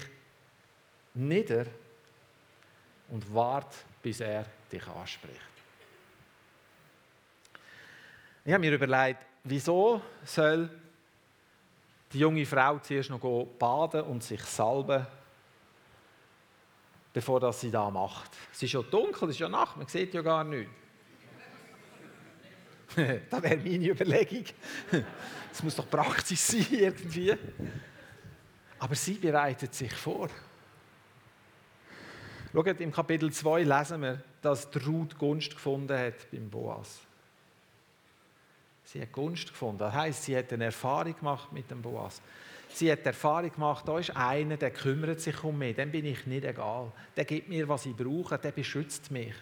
nieder 1.15 1.67
und 3.09 3.33
wart, 3.35 3.75
bis 4.03 4.21
er 4.21 4.45
dich 4.71 4.87
anspricht. 4.87 5.41
Ich 8.45 8.53
habe 8.53 8.61
mir 8.61 8.75
überlegt, 8.75 9.25
wieso 9.45 10.03
soll 10.25 10.69
die 12.13 12.19
junge 12.19 12.45
Frau 12.45 12.79
zuerst 12.79 13.11
noch 13.11 13.47
baden 13.59 14.03
und 14.03 14.23
sich 14.23 14.43
salben, 14.43 15.07
bevor 17.13 17.41
das 17.41 17.61
sie 17.61 17.71
da 17.71 17.91
macht. 17.91 18.31
Es 18.53 18.63
ist 18.63 18.73
ja 18.73 18.83
dunkel, 18.83 19.29
es 19.29 19.37
ist 19.37 19.41
ja 19.41 19.49
Nacht, 19.49 19.77
man 19.77 19.87
sieht 19.87 20.13
ja 20.13 20.21
gar 20.21 20.45
nichts. 20.45 20.71
das 23.31 23.43
wäre 23.43 23.57
meine 23.57 23.89
Überlegung. 23.89 24.45
Es 25.53 25.63
muss 25.63 25.77
doch 25.77 25.89
Praxis 25.89 26.47
sein 26.47 26.67
irgendwie. 26.71 27.35
Aber 28.79 28.95
sie 28.95 29.15
bereitet 29.15 29.75
sich 29.75 29.93
vor. 29.95 30.29
Schaut, 32.55 32.81
im 32.81 32.93
Kapitel 32.93 33.33
2 33.33 33.65
lesen 33.65 34.01
wir, 34.03 34.23
dass 34.41 34.69
Ruth 34.87 35.19
Gunst 35.19 35.55
gefunden 35.55 35.99
hat 35.99 36.31
beim 36.31 36.49
Boas. 36.49 37.01
Sie 38.85 39.03
hat 39.03 39.11
Gunst 39.11 39.49
gefunden. 39.49 39.79
Das 39.79 39.93
heisst, 39.93 40.23
sie 40.23 40.37
hat 40.37 40.53
eine 40.53 40.67
Erfahrung 40.67 41.17
gemacht 41.17 41.53
mit 41.53 41.69
dem 41.69 41.83
Boas. 41.83 42.23
Sie 42.69 42.93
hat 42.93 43.01
die 43.01 43.07
Erfahrung 43.07 43.51
gemacht, 43.51 43.89
da 43.89 43.99
ist 43.99 44.15
einer, 44.17 44.57
der 44.57 44.71
kümmert 44.71 45.21
sich 45.21 45.43
um 45.43 45.59
mich, 45.59 45.75
dem 45.75 45.91
bin 45.91 46.05
ich 46.05 46.27
nicht 46.27 46.45
egal. 46.45 46.93
Der 47.17 47.25
gibt 47.25 47.49
mir, 47.49 47.69
was 47.69 47.87
ich 47.87 47.97
brauche, 47.97 48.39
der 48.39 48.53
beschützt 48.53 49.11
mich. 49.11 49.35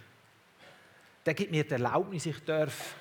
Der 1.27 1.35
gibt 1.35 1.51
mir 1.51 1.65
die 1.65 1.73
Erlaubnis, 1.73 2.25
ich 2.25 2.43
darf, 2.45 2.95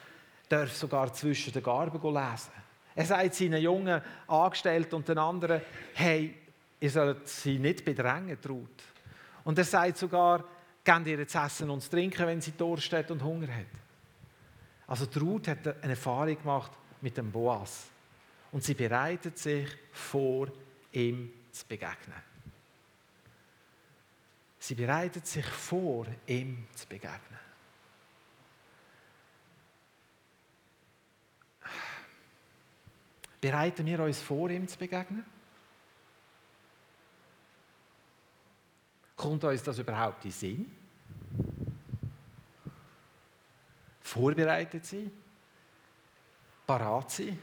darf 0.49 0.75
sogar 0.75 1.13
zwischen 1.13 1.53
den 1.53 1.63
Garben 1.63 2.01
lesen. 2.01 2.51
Er 2.95 3.05
sagt 3.05 3.35
seinen 3.35 3.61
jungen 3.61 4.01
Angestellten 4.27 4.95
und 4.95 5.07
den 5.07 5.17
anderen, 5.17 5.61
hey, 5.93 6.35
ihr 6.81 6.91
sollt 6.91 7.29
sie 7.29 7.59
nicht 7.59 7.85
bedrängen, 7.85 8.37
Ruth. 8.47 8.83
Und 9.43 9.57
er 9.57 9.63
sagt 9.63 9.97
sogar, 9.97 10.43
gebt 10.83 11.07
ihr 11.07 11.27
zu 11.27 11.37
essen 11.37 11.69
und 11.69 11.89
trinken, 11.89 12.27
wenn 12.27 12.41
sie 12.41 12.51
Durst 12.51 12.91
hat 12.93 13.11
und 13.11 13.23
Hunger 13.23 13.47
hat. 13.47 13.65
Also 14.87 15.05
die 15.05 15.19
Ruth 15.19 15.47
hat 15.47 15.67
eine 15.81 15.93
Erfahrung 15.93 16.37
gemacht 16.37 16.71
mit 17.01 17.17
dem 17.17 17.31
Boas. 17.31 17.87
Und 18.51 18.63
sie 18.63 18.73
bereitet 18.73 19.37
sich 19.37 19.67
vor, 19.91 20.49
ihm 20.91 21.31
zu 21.51 21.65
begegnen. 21.65 22.17
Sie 24.59 24.75
bereitet 24.75 25.25
sich 25.25 25.45
vor, 25.45 26.05
ihm 26.27 26.67
zu 26.75 26.87
begegnen. 26.87 27.39
Bereiten 33.39 33.85
wir 33.87 34.01
uns 34.01 34.21
vor, 34.21 34.51
ihm 34.51 34.67
zu 34.67 34.77
begegnen? 34.77 35.25
Kommt 39.21 39.43
uns 39.43 39.61
das 39.61 39.77
überhaupt 39.77 40.25
in 40.25 40.31
Sinn? 40.31 40.71
Vorbereitet 43.99 44.83
sein? 44.83 45.11
Parat 46.65 47.11
sein? 47.11 47.37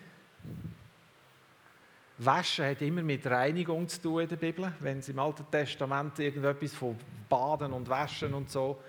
Waschen 2.19 2.65
hat 2.65 2.83
immer 2.83 3.03
mit 3.03 3.25
Reinigung 3.29 3.87
zu 3.87 4.03
tun 4.03 4.23
in 4.23 4.29
der 4.29 4.35
Bibel. 4.35 4.73
Wenn 4.81 4.99
es 4.99 5.09
im 5.09 5.21
Alten 5.21 5.49
Testament 5.53 6.19
irgendetwas 6.19 6.75
von 6.75 6.97
Baden 7.29 7.73
und 7.73 7.89
Waschen 7.89 8.35
und 8.35 8.51
so 8.51 8.83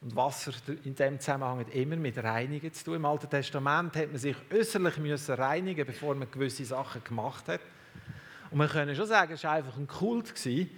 und 0.00 0.16
Wasser 0.16 0.52
in 0.84 0.94
dem 0.94 1.20
Zusammenhang 1.20 1.60
hat 1.60 1.74
immer 1.74 1.96
mit 1.96 2.16
Reinigen 2.16 2.72
zu 2.72 2.84
tun. 2.84 2.94
Im 2.94 3.04
Alten 3.04 3.28
Testament 3.28 3.94
hat 3.94 4.08
man 4.08 4.18
sich 4.18 4.36
äußerlich 4.50 4.96
müssen 4.96 5.34
reinigen, 5.34 5.84
bevor 5.84 6.14
man 6.14 6.30
gewisse 6.30 6.64
Sachen 6.64 7.04
gemacht 7.04 7.46
hat. 7.48 7.60
Und 8.50 8.58
wir 8.58 8.68
können 8.68 8.96
schon 8.96 9.06
sagen, 9.06 9.34
es 9.34 9.44
war 9.44 9.52
einfach 9.52 9.76
ein 9.76 9.86
Kult 9.86 10.34
gewesen, 10.34 10.70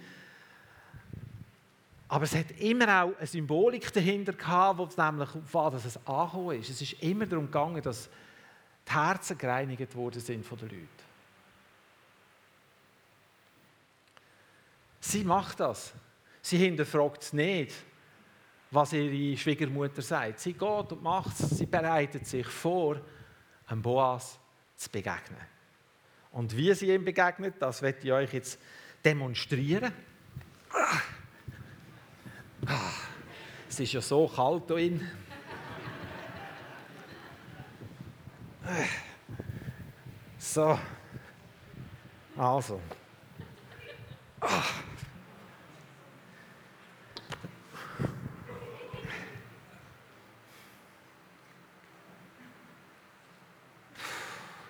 aber 2.11 2.23
es 2.23 2.35
hat 2.35 2.51
immer 2.59 3.03
auch 3.03 3.15
eine 3.17 3.27
Symbolik 3.27 3.93
dahinter 3.93 4.33
gehabt, 4.33 4.79
wo 4.79 4.85
es 4.85 4.97
nämlich 4.97 5.29
auf 5.53 5.71
dass 5.71 5.85
es 5.85 6.07
angekommen 6.07 6.59
ist. 6.59 6.71
Es 6.71 6.81
ist 6.81 7.03
immer 7.03 7.27
darum 7.27 7.45
gegangen, 7.45 7.83
dass 7.83 8.09
die 8.87 8.91
Herzen 8.91 9.37
gereinigt 9.37 9.95
worden 9.95 10.19
sind 10.19 10.43
von 10.43 10.57
den 10.57 10.69
Leuten. 10.69 10.89
Sie 14.99 15.23
macht 15.23 15.59
das. 15.59 15.93
Sie 16.41 16.57
hinterfragt 16.57 17.21
es 17.21 17.33
nicht, 17.33 17.75
was 18.71 18.91
ihre 18.93 19.37
Schwiegermutter 19.37 20.01
sagt. 20.01 20.39
Sie 20.39 20.53
geht 20.53 20.91
und 20.91 21.03
macht 21.03 21.39
es. 21.39 21.49
Sie 21.51 21.67
bereitet 21.67 22.25
sich 22.25 22.47
vor, 22.47 22.99
einem 23.67 23.83
Boas 23.83 24.39
zu 24.75 24.89
begegnen. 24.89 25.41
Und 26.31 26.57
wie 26.57 26.73
sie 26.73 26.91
ihm 26.91 27.05
begegnet, 27.05 27.55
das 27.59 27.83
werde 27.83 27.99
ich 28.01 28.11
euch 28.11 28.33
jetzt 28.33 28.59
demonstrieren. 29.05 29.93
Es 33.67 33.79
ist 33.79 33.93
ja 33.93 34.01
so 34.01 34.27
kalt 34.27 34.63
hier. 34.67 34.99
So. 40.37 40.79
Also. 42.35 42.81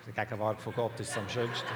Die 0.06 0.12
Gegenwart 0.12 0.60
von 0.60 0.74
Gott 0.74 0.98
ist 0.98 1.16
am 1.16 1.28
schönsten. 1.28 1.68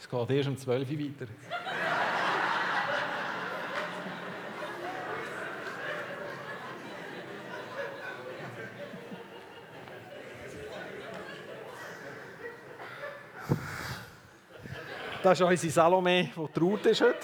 Es 0.00 0.08
geht 0.08 0.30
erst 0.30 0.48
um 0.48 0.56
12 0.56 0.90
Uhr 0.90 0.98
weiter. 0.98 1.26
Das 15.20 15.40
ist 15.40 15.46
unsere 15.46 15.72
Salome, 15.72 16.30
die 16.34 16.58
traut 16.58 16.86
ist 16.86 17.00
heute. 17.00 17.18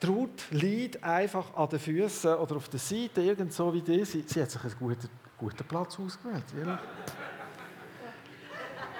Traut 0.00 0.50
liegt 0.50 1.02
einfach 1.04 1.54
an 1.54 1.68
den 1.68 1.78
Füßen 1.78 2.34
oder 2.36 2.56
auf 2.56 2.68
der 2.68 2.80
Seite, 2.80 3.20
irgend 3.20 3.52
so 3.52 3.72
wie 3.72 3.82
die. 3.82 4.04
Sie, 4.04 4.24
sie 4.26 4.42
hat 4.42 4.50
sich 4.50 4.62
einen 4.62 4.74
guten, 4.78 5.08
guten 5.36 5.64
Platz 5.64 5.98
ausgewählt. 5.98 6.44
Ehrlich. 6.58 6.78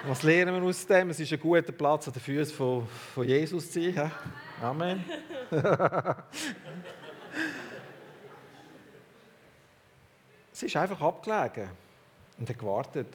Was 0.05 0.23
lernen 0.23 0.55
wir 0.55 0.63
aus 0.63 0.85
dem? 0.85 1.09
Es 1.09 1.19
ist 1.19 1.33
ein 1.33 1.39
guter 1.39 1.71
Platz 1.71 2.07
an 2.07 2.13
den 2.13 2.21
Füßen 2.21 2.55
von, 2.55 2.87
von 2.87 3.27
Jesus 3.27 3.71
zu 3.71 3.91
sein. 3.91 4.11
Amen. 4.61 5.03
sie 10.51 10.67
ist 10.67 10.75
einfach 10.77 11.01
abgelegen 11.01 11.69
und 12.37 12.49
hat 12.49 12.59
gewartet. 12.59 13.07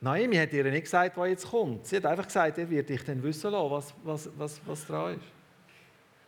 Naomi 0.00 0.36
hat 0.36 0.52
ihr 0.52 0.64
nicht 0.64 0.84
gesagt, 0.84 1.16
was 1.16 1.28
jetzt 1.28 1.48
kommt. 1.48 1.86
Sie 1.86 1.96
hat 1.96 2.06
einfach 2.06 2.26
gesagt, 2.26 2.58
er 2.58 2.68
wird 2.68 2.88
dich 2.88 3.04
dann 3.04 3.22
wissen 3.22 3.50
lassen, 3.50 3.70
was, 3.70 3.94
was, 4.04 4.28
was, 4.36 4.60
was 4.66 4.86
dran 4.86 5.14
ist. 5.14 5.24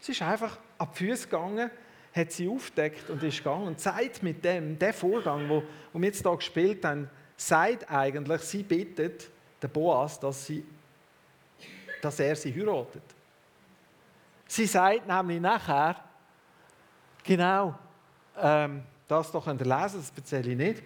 Sie 0.00 0.12
ist 0.12 0.22
einfach 0.22 0.58
ab 0.78 0.94
die 0.94 1.06
Füße 1.06 1.24
gegangen, 1.24 1.70
hat 2.18 2.32
sie 2.32 2.48
aufdeckt 2.48 3.08
und 3.08 3.22
ist 3.22 3.38
gegangen 3.38 3.68
und 3.68 3.80
sagt 3.80 4.22
mit 4.22 4.44
dem, 4.44 4.78
der 4.78 4.92
Vorgang, 4.92 5.48
wo, 5.48 5.62
wir 5.92 6.06
jetzt 6.06 6.22
hier 6.22 6.36
gespielt 6.36 6.84
haben, 6.84 7.08
sagt 7.36 7.90
eigentlich, 7.90 8.42
sie 8.42 8.62
bittet 8.62 9.28
den 9.62 9.70
Boas, 9.70 10.18
dass, 10.18 10.46
sie, 10.46 10.64
dass 12.02 12.20
er 12.20 12.36
sie 12.36 12.54
heiratet. 12.54 13.02
Sie 14.46 14.66
sagt 14.66 15.06
nämlich 15.06 15.40
nachher, 15.40 15.96
genau, 17.22 17.78
ähm, 18.36 18.82
das 19.06 19.30
doch 19.30 19.44
könnt 19.44 19.60
ihr 19.60 19.66
lesen, 19.66 20.00
das 20.00 20.12
erzähle 20.16 20.50
ich 20.52 20.56
nicht. 20.56 20.82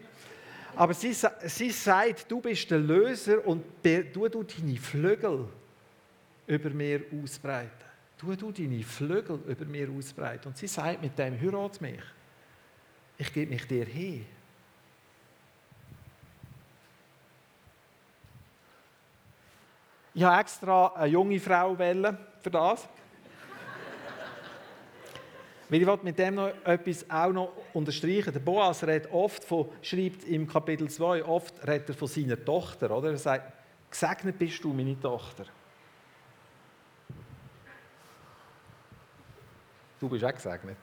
Aber 0.75 0.95
sie, 0.95 1.15
sie 1.45 1.71
sagt, 1.71 2.31
du 2.31 2.41
bist 2.41 2.71
der 2.71 2.79
Löser 2.79 3.47
und 3.47 3.65
du, 3.83 4.29
du 4.29 4.43
deine 4.43 4.77
Flügel 4.77 5.49
über 6.47 6.71
mir 6.71 7.03
ausbreiten. 7.23 7.92
Du, 8.23 8.37
du 8.37 8.53
deine 8.53 8.85
Flügel 8.85 9.41
über 9.49 9.65
mir 9.65 9.91
ausbreiten. 9.91 10.47
Und 10.47 10.57
sie 10.57 10.69
sagt 10.69 11.03
mit 11.03 11.19
dem, 11.19 11.41
heirat 11.41 11.81
mich. 11.81 12.01
Ich 13.19 13.33
gebe 13.33 13.51
mich 13.51 13.67
dir 13.67 13.85
hin. 13.85 14.25
Ich 20.15 20.23
habe 20.23 20.41
extra 20.41 20.87
eine 20.95 21.09
junge 21.09 21.41
Frau 21.41 21.77
wählen 21.77 22.17
für 22.41 22.51
das. 22.51 22.87
Weil 25.69 25.83
ich 25.83 26.03
mit 26.05 26.17
dem 26.17 26.37
noch 26.37 26.53
etwas 26.65 27.11
auch 27.11 27.33
noch 27.33 27.53
unterstreichen. 27.73 28.33
Der 28.33 28.41
Boas 28.41 28.85
redet 28.85 29.11
oft 29.11 29.43
von, 29.43 29.69
schreibt 29.81 30.23
im 30.25 30.47
Kapitel 30.47 30.89
2, 30.89 31.25
oft 31.25 31.67
redet 31.67 31.89
er 31.89 31.95
von 31.97 32.07
seiner 32.07 32.45
Tochter, 32.45 32.97
oder? 32.97 33.11
Er 33.11 33.19
sagt, 33.19 33.53
gesegnet 33.91 34.39
bist 34.39 34.63
du, 34.63 34.73
meine 34.73 35.01
Tochter. 35.01 35.47
Du 40.03 40.09
bist 40.09 40.25
auch 40.25 40.35
gesegnet. 40.35 40.77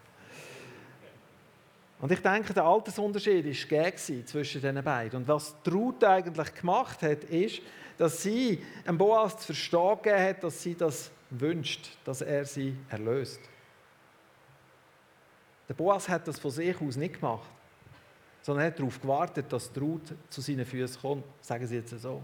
Und 1.99 2.09
ich 2.09 2.21
denke, 2.21 2.53
der 2.53 2.63
Altersunterschied 2.63 3.45
war 3.45 4.25
zwischen 4.25 4.61
den 4.61 4.81
beiden. 4.81 5.19
Und 5.19 5.27
was 5.27 5.53
Ruth 5.69 6.01
eigentlich 6.05 6.55
gemacht 6.55 7.01
hat, 7.01 7.25
ist, 7.25 7.61
dass 7.97 8.23
sie 8.23 8.63
dem 8.87 8.97
Boas 8.97 9.37
zu 9.39 9.47
verstehen 9.47 9.97
gegeben 10.01 10.23
hat, 10.23 10.41
dass 10.41 10.63
sie 10.63 10.73
das 10.73 11.11
wünscht, 11.31 11.97
dass 12.05 12.21
er 12.21 12.45
sie 12.45 12.77
erlöst. 12.87 13.41
Der 15.67 15.73
Boas 15.73 16.07
hat 16.07 16.25
das 16.25 16.39
von 16.39 16.51
sich 16.51 16.79
aus 16.79 16.95
nicht 16.95 17.15
gemacht, 17.15 17.49
sondern 18.41 18.63
er 18.63 18.67
hat 18.67 18.79
darauf 18.79 19.01
gewartet, 19.01 19.51
dass 19.51 19.69
Ruth 19.77 20.13
zu 20.29 20.39
seinen 20.39 20.65
Füßen 20.65 21.01
kommt. 21.01 21.25
Sagen 21.41 21.67
Sie 21.67 21.75
jetzt 21.75 21.89
so. 21.99 22.23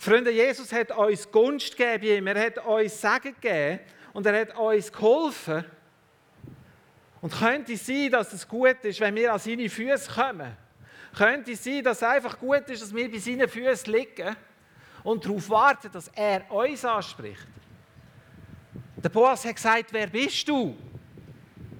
Freunde, 0.00 0.32
Jesus 0.32 0.72
hat 0.72 0.90
uns 0.90 1.30
Gunst 1.30 1.76
gegeben, 1.76 2.26
er 2.26 2.46
hat 2.46 2.58
uns 2.66 3.00
Segen 3.00 3.36
gegeben 3.40 3.78
und 4.12 4.26
er 4.26 4.40
hat 4.40 4.56
uns 4.56 4.92
geholfen. 4.92 5.64
Und 7.20 7.32
könnte 7.32 7.76
sein, 7.76 8.10
dass 8.10 8.32
es 8.32 8.46
gut 8.46 8.78
ist, 8.82 9.00
wenn 9.00 9.14
wir 9.14 9.32
an 9.32 9.38
seine 9.38 9.68
Füße 9.68 10.10
kommen? 10.10 10.56
Könnte 11.16 11.54
sein, 11.54 11.84
dass 11.84 11.98
es 11.98 12.02
einfach 12.02 12.38
gut 12.38 12.68
ist, 12.68 12.82
dass 12.82 12.94
wir 12.94 13.10
bei 13.10 13.18
seinen 13.18 13.48
Füßen 13.48 13.92
liegen 13.92 14.34
und 15.04 15.24
darauf 15.24 15.48
warten, 15.50 15.90
dass 15.92 16.08
er 16.08 16.50
uns 16.50 16.84
anspricht? 16.84 17.46
Der 18.96 19.08
Boas 19.08 19.44
hat 19.44 19.56
gesagt, 19.56 19.92
wer 19.92 20.06
bist 20.06 20.48
du? 20.48 20.76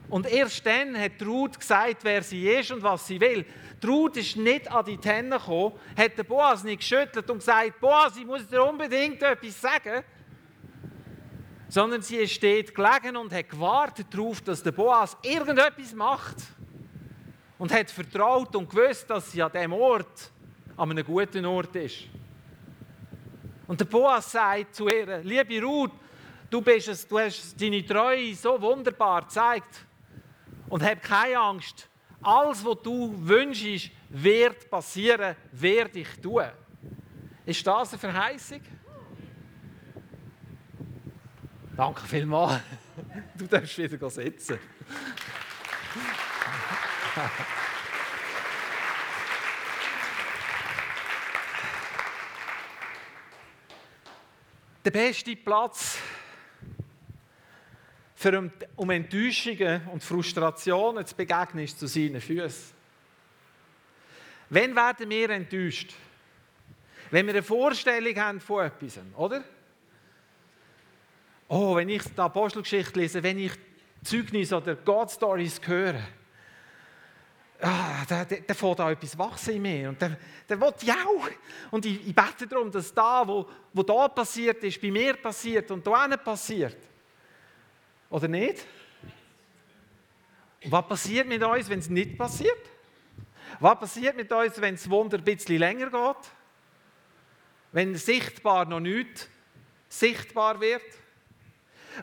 Und 0.09 0.31
erst 0.31 0.65
dann 0.67 0.99
hat 0.99 1.13
Ruth 1.25 1.59
gesagt, 1.59 1.99
wer 2.03 2.23
sie 2.23 2.49
ist 2.49 2.71
und 2.71 2.83
was 2.83 3.07
sie 3.07 3.19
will. 3.19 3.47
Ruth 3.85 4.17
ist 4.19 4.37
nicht 4.37 4.71
an 4.71 4.85
die 4.85 4.99
Tenne 4.99 5.39
gekommen, 5.39 5.73
hat 5.97 6.19
den 6.19 6.27
Boas 6.27 6.63
nicht 6.63 6.81
geschüttelt 6.81 7.29
und 7.31 7.39
gesagt, 7.39 7.81
Boas, 7.81 8.17
ich 8.17 8.27
muss 8.27 8.47
dir 8.47 8.63
unbedingt 8.63 9.23
etwas 9.23 9.61
sagen. 9.61 10.05
Sondern 11.73 12.03
sie 12.03 12.29
steht 12.29 12.75
gelegen 12.75 13.17
und 13.17 13.33
hat 13.33 13.49
gewartet 13.49 14.09
darauf, 14.11 14.43
dass 14.43 14.63
der 14.63 14.73
Boas 14.73 15.17
irgendetwas 15.23 15.95
macht. 15.95 16.37
Und 17.57 17.73
hat 17.73 17.91
vertraut 17.91 18.55
und 18.55 18.69
gewusst, 18.69 19.09
dass 19.09 19.33
sie 19.33 19.43
an 19.43 19.51
diesem 19.51 19.73
Ort, 19.73 20.31
an 20.77 20.91
einem 20.91 21.03
guten 21.03 21.47
Ort 21.47 21.75
ist. 21.77 22.09
Und 23.67 23.81
der 23.81 23.87
Boas 23.87 24.31
sagt 24.31 24.75
zu 24.75 24.87
ihr, 24.87 25.23
liebe 25.25 25.63
Ruth, 25.63 25.93
du, 26.51 26.61
bist 26.61 26.89
es, 26.89 27.09
du 27.09 27.19
hast 27.19 27.59
deine 27.59 27.83
Treue 27.87 28.35
so 28.35 28.61
wunderbar 28.61 29.23
gezeigt. 29.23 29.87
Und 30.69 30.83
hab 30.83 31.03
keine 31.03 31.39
Angst. 31.39 31.89
Alles, 32.21 32.63
was 32.67 32.83
du 32.83 33.15
wünschst, 33.17 33.91
wird 34.11 34.69
passieren, 34.69 35.37
werde 35.53 36.01
ich 36.01 36.21
tun. 36.21 36.45
Ist 37.47 37.67
das 37.67 37.95
eine 37.95 37.99
Verheißung? 37.99 38.61
Danke 41.77 42.07
vielmals. 42.07 42.61
Du 43.35 43.47
darfst 43.47 43.79
wieder 43.79 44.11
sitzen. 44.11 44.59
Der 54.85 54.91
beste 54.91 55.35
Platz 55.37 55.99
für 58.15 58.51
um 58.77 58.91
Enttäuschungen 58.91 59.89
und 59.89 60.05
Frustrationen 60.05 61.07
zu 61.07 61.17
begegnen, 61.17 61.65
ist 61.65 61.79
zu 61.79 61.87
seinen 61.87 62.21
Füßen. 62.21 62.75
Wann 64.51 64.77
werden 64.77 65.09
wir 65.09 65.31
enttäuscht? 65.31 65.95
Wenn 67.11 67.27
wir 67.27 67.33
eine 67.33 67.43
Vorstellung 67.43 68.17
haben 68.17 68.41
von 68.41 68.67
etwas, 68.67 68.99
oder? 69.17 69.43
Oh, 71.55 71.77
wenn 71.77 71.91
ich 71.91 72.03
die 72.05 72.19
Apostelgeschichte 72.19 72.99
lese, 72.99 73.23
wenn 73.23 73.39
ich 73.39 73.53
Zeugnis 74.03 74.55
oder 74.55 74.75
God-Stories 74.75 75.61
höre, 75.63 76.01
ah, 77.61 78.07
da, 78.09 78.25
da, 78.25 78.37
da 78.37 78.55
fängt 78.55 78.79
da 78.79 78.91
etwas 78.91 79.19
wachsen 79.19 79.57
in 79.57 79.61
mir. 79.63 79.89
Und 79.91 80.01
der, 80.01 80.17
der 80.49 80.59
will 80.59 80.73
ja 80.81 80.97
Und 81.71 81.85
ich, 81.85 82.09
ich 82.09 82.15
bete 82.15 82.47
darum, 82.47 82.71
dass 82.71 82.95
da, 82.95 83.29
wo, 83.29 83.47
wo 83.71 83.83
da 83.83 84.09
passiert 84.09 84.65
ist, 84.65 84.81
bei 84.81 84.91
mir 84.91 85.13
passiert 85.13 85.71
und 85.71 85.87
da 85.87 86.17
passiert. 86.17 86.79
Oder 88.09 88.29
nicht? 88.29 88.65
Was 90.65 90.89
passiert 90.89 91.29
mit 91.29 91.43
uns, 91.43 91.69
wenn 91.69 91.81
es 91.81 91.91
nicht 91.91 92.17
passiert? 92.17 92.63
Was 93.61 93.79
passiert 93.79 94.17
mit 94.17 94.33
uns, 94.33 94.59
wenn 94.59 94.75
das 94.75 94.89
Wunder 94.89 95.19
ein 95.19 95.25
bisschen 95.25 95.59
länger 95.59 95.91
geht? 95.91 96.31
Wenn 97.73 97.95
sichtbar 97.95 98.65
noch 98.65 98.81
nicht 98.81 99.29
sichtbar 99.91 100.59
wird? 100.59 101.02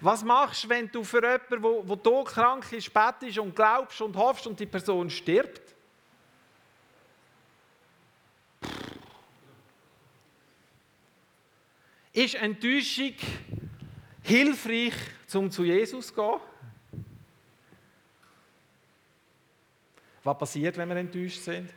Was 0.02 0.24
machst 0.24 0.64
du, 0.64 0.70
wenn 0.70 0.92
du 0.92 1.04
für 1.04 1.22
jemanden, 1.22 1.64
wo, 1.64 1.88
wo 1.88 1.96
todkrank 1.96 2.72
ist, 2.72 2.94
betest 2.94 3.40
und 3.40 3.56
glaubst 3.56 4.00
und 4.02 4.16
hoffst 4.16 4.46
und 4.48 4.60
die 4.60 4.66
Person 4.66 5.10
stirbt? 5.10 5.76
Ist 12.14 12.36
Enttäuschung 12.36 13.16
hilfreich 14.22 14.94
um 15.34 15.50
zu 15.50 15.64
Jesus 15.64 16.08
zu 16.08 16.14
gehen? 16.14 16.40
Was 20.24 20.38
passiert, 20.38 20.78
wenn 20.78 20.90
wir 20.90 20.98
enttäuscht 20.98 21.42
sind? 21.42 21.72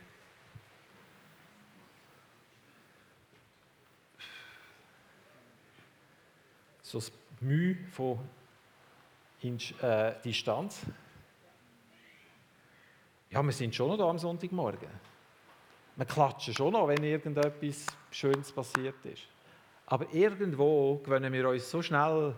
So 6.81 6.99
das 6.99 7.11
Mühe 7.43 7.77
von 7.91 8.19
äh, 9.41 10.13
Distanz. 10.23 10.81
Ja, 13.29 13.41
wir 13.43 13.51
sind 13.51 13.73
schon 13.73 13.89
noch 13.89 13.97
da 13.97 14.09
am 14.09 14.17
Sonntagmorgen. 14.17 14.89
Wir 15.95 16.05
klatschen 16.05 16.53
schon 16.53 16.73
noch, 16.73 16.87
wenn 16.87 17.03
irgendetwas 17.03 17.85
Schönes 18.11 18.51
passiert 18.51 19.03
ist. 19.05 19.23
Aber 19.85 20.11
irgendwo 20.13 20.97
gewöhnen 20.97 21.33
wir 21.33 21.49
uns 21.49 21.69
so 21.69 21.81
schnell 21.81 22.35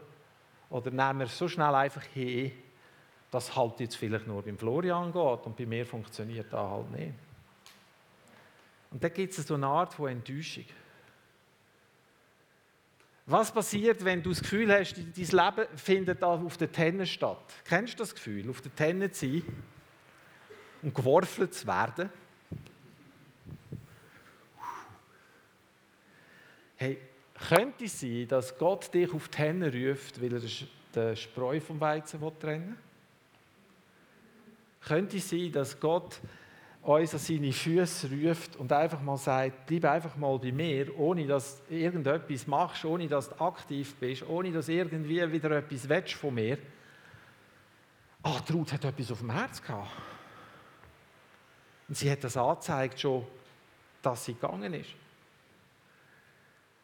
oder 0.69 0.91
nehmen 0.91 1.19
wir 1.19 1.27
so 1.27 1.47
schnell 1.47 1.75
einfach 1.75 2.03
hin, 2.03 2.51
dass 3.31 3.55
halt 3.55 3.79
jetzt 3.79 3.95
vielleicht 3.95 4.27
nur 4.27 4.41
beim 4.41 4.57
Florian 4.57 5.11
geht 5.11 5.45
und 5.45 5.55
bei 5.55 5.65
mir 5.65 5.85
funktioniert 5.85 6.51
das 6.51 6.69
halt 6.69 6.91
nicht. 6.91 7.13
Und 8.91 9.03
da 9.03 9.09
gibt 9.09 9.37
es 9.37 9.45
so 9.45 9.55
eine 9.55 9.67
Art 9.67 9.93
von 9.93 10.09
Enttäuschung. 10.09 10.65
Was 13.27 13.51
passiert, 13.51 14.05
wenn 14.05 14.21
du 14.21 14.29
das 14.29 14.41
Gefühl 14.41 14.71
hast, 14.71 14.97
dein 14.97 15.05
Leben 15.15 15.77
findet 15.77 16.23
auf 16.23 16.57
der 16.57 16.71
Tenne 16.71 17.07
statt? 17.07 17.53
Kennst 17.63 17.95
du 17.95 17.97
das 17.97 18.13
Gefühl, 18.13 18.47
auf 18.49 18.61
der 18.61 18.75
Tenne 18.75 19.11
zu 19.11 19.27
sein 19.27 19.43
und 20.83 20.93
geworfen 20.93 21.51
zu 21.51 21.65
werden? 21.65 22.09
Hey, 26.75 26.99
könnte 27.47 27.85
es 27.85 27.99
sein, 27.99 28.27
dass 28.27 28.55
Gott 28.57 28.93
dich 28.93 29.11
auf 29.11 29.27
die 29.29 29.37
Hände 29.39 29.73
ruft, 29.73 30.21
weil 30.21 30.33
er 30.33 30.41
den 30.93 31.15
Spreu 31.15 31.59
vom 31.59 31.79
Weizen 31.79 32.19
trennen 32.39 32.69
will? 32.69 32.77
Könnte 34.81 35.17
es 35.17 35.27
sein, 35.27 35.51
dass 35.51 35.79
Gott 35.79 36.19
uns 36.85 37.13
an 37.13 37.19
seine 37.19 37.51
Füße 37.51 38.09
ruft 38.11 38.55
und 38.57 38.71
einfach 38.71 39.01
mal 39.01 39.17
sagt, 39.17 39.65
bleib 39.65 39.85
einfach 39.85 40.15
mal 40.17 40.37
bei 40.37 40.51
mir, 40.51 40.97
ohne 40.99 41.25
dass 41.25 41.65
du 41.65 41.73
irgendetwas 41.73 42.45
machst, 42.45 42.85
ohne 42.85 43.07
dass 43.07 43.29
du 43.29 43.41
aktiv 43.41 43.95
bist, 43.95 44.27
ohne 44.27 44.51
dass 44.51 44.69
irgendwie 44.69 45.31
wieder 45.31 45.49
etwas 45.51 45.89
willst 45.89 46.13
von 46.13 46.35
mir. 46.35 46.59
Ah, 48.21 48.39
oh, 48.39 48.53
Ruth 48.53 48.73
hat 48.73 48.85
etwas 48.85 49.11
auf 49.11 49.19
dem 49.19 49.31
Herz 49.31 49.61
gehabt. 49.61 49.89
Und 51.87 51.97
sie 51.97 52.09
hat 52.09 52.23
das 52.23 52.37
angezeigt 52.37 52.99
schon, 52.99 53.25
dass 54.01 54.25
sie 54.25 54.33
gegangen 54.33 54.73
ist. 54.73 54.91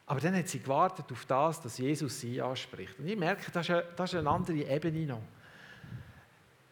Aber 0.06 0.20
dann 0.20 0.36
hat 0.36 0.48
sie 0.48 0.60
gewartet 0.60 1.06
auf 1.12 1.24
das, 1.26 1.60
dass 1.60 1.78
Jesus 1.78 2.20
sie 2.20 2.42
anspricht. 2.42 2.98
Und 2.98 3.06
ich 3.06 3.16
merke, 3.16 3.50
das 3.52 3.68
ist 3.68 3.70
eine, 3.70 3.84
das 3.96 4.12
ist 4.12 4.18
eine 4.18 4.30
andere 4.30 4.58
Ebene 4.58 5.06
noch. 5.06 5.22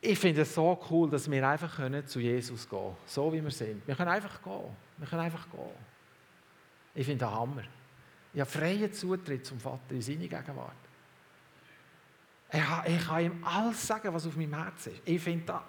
Ich 0.03 0.19
finde 0.19 0.43
es 0.43 0.55
so 0.55 0.81
cool, 0.91 1.11
dass 1.11 1.31
wir 1.31 1.47
einfach 1.47 1.77
können 1.77 2.07
zu 2.07 2.21
Jesus 2.21 2.69
gehen 2.69 2.79
können, 2.79 2.97
so 3.05 3.33
wie 3.33 3.43
wir 3.43 3.51
sind. 3.51 3.87
Wir 3.87 3.95
können 3.95 4.09
einfach 4.11 4.43
gehen. 4.43 4.77
Wir 4.97 5.07
können 5.07 5.23
einfach 5.23 5.51
gehen. 5.51 5.71
Ich 6.95 7.05
finde 7.05 7.25
das 7.25 7.35
Hammer. 7.35 7.63
Ich 8.33 8.41
habe 8.41 8.51
freien 8.51 8.93
Zutritt 8.93 9.45
zum 9.45 9.61
Vater 9.61 9.91
in 9.91 10.01
seine 10.01 10.29
Gegenwart. 10.29 10.75
Ich 12.53 13.07
kann 13.07 13.25
ihm 13.25 13.45
alles 13.45 13.87
sagen, 13.87 14.13
was 14.13 14.27
auf 14.27 14.37
meinem 14.37 14.55
Herzen 14.55 14.93
ist. 14.95 15.03
Ich 15.05 15.21
finde 15.23 15.61